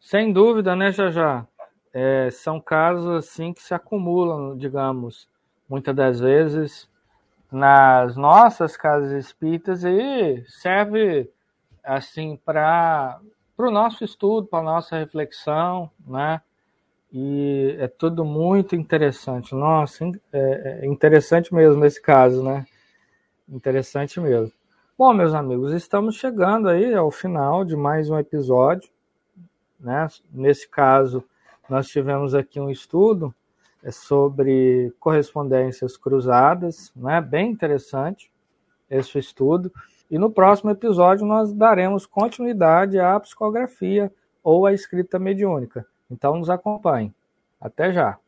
Sem 0.00 0.32
dúvida, 0.32 0.74
né, 0.74 0.90
Jajá? 0.90 1.46
É, 1.92 2.30
são 2.30 2.60
casos 2.60 3.08
assim 3.08 3.52
que 3.52 3.62
se 3.62 3.74
acumulam, 3.74 4.56
digamos, 4.56 5.28
muitas 5.68 5.94
das 5.94 6.20
vezes 6.20 6.88
nas 7.50 8.16
nossas 8.16 8.76
casas 8.76 9.12
espíritas 9.12 9.84
e 9.84 10.44
serve 10.48 11.30
assim 11.82 12.38
para 12.44 13.20
o 13.56 13.70
nosso 13.70 14.04
estudo, 14.04 14.46
para 14.46 14.58
a 14.58 14.64
nossa 14.64 14.98
reflexão, 14.98 15.90
né? 16.06 16.40
E 17.12 17.76
é 17.78 17.86
tudo 17.86 18.24
muito 18.24 18.74
interessante. 18.74 19.54
Nossa, 19.54 20.04
é, 20.32 20.80
é 20.82 20.86
interessante 20.86 21.54
mesmo 21.54 21.80
nesse 21.80 22.02
caso, 22.02 22.42
né? 22.42 22.66
Interessante 23.48 24.20
mesmo. 24.20 24.52
Bom, 24.98 25.12
meus 25.12 25.32
amigos, 25.32 25.72
estamos 25.72 26.16
chegando 26.16 26.68
aí 26.68 26.94
ao 26.94 27.10
final 27.10 27.64
de 27.64 27.76
mais 27.76 28.10
um 28.10 28.18
episódio. 28.18 28.90
Né? 29.78 30.08
Nesse 30.32 30.68
caso, 30.68 31.22
nós 31.68 31.86
tivemos 31.86 32.34
aqui 32.34 32.58
um 32.58 32.70
estudo 32.70 33.34
sobre 33.90 34.92
correspondências 34.98 35.96
cruzadas, 35.96 36.92
né? 36.96 37.20
bem 37.20 37.50
interessante 37.50 38.30
esse 38.90 39.18
estudo. 39.18 39.72
E 40.10 40.18
no 40.18 40.30
próximo 40.30 40.70
episódio 40.70 41.26
nós 41.26 41.52
daremos 41.52 42.06
continuidade 42.06 42.98
à 42.98 43.18
psicografia 43.18 44.12
ou 44.42 44.66
à 44.66 44.72
escrita 44.72 45.18
mediúnica. 45.18 45.86
Então 46.10 46.36
nos 46.36 46.50
acompanhe. 46.50 47.12
Até 47.60 47.92
já! 47.92 48.18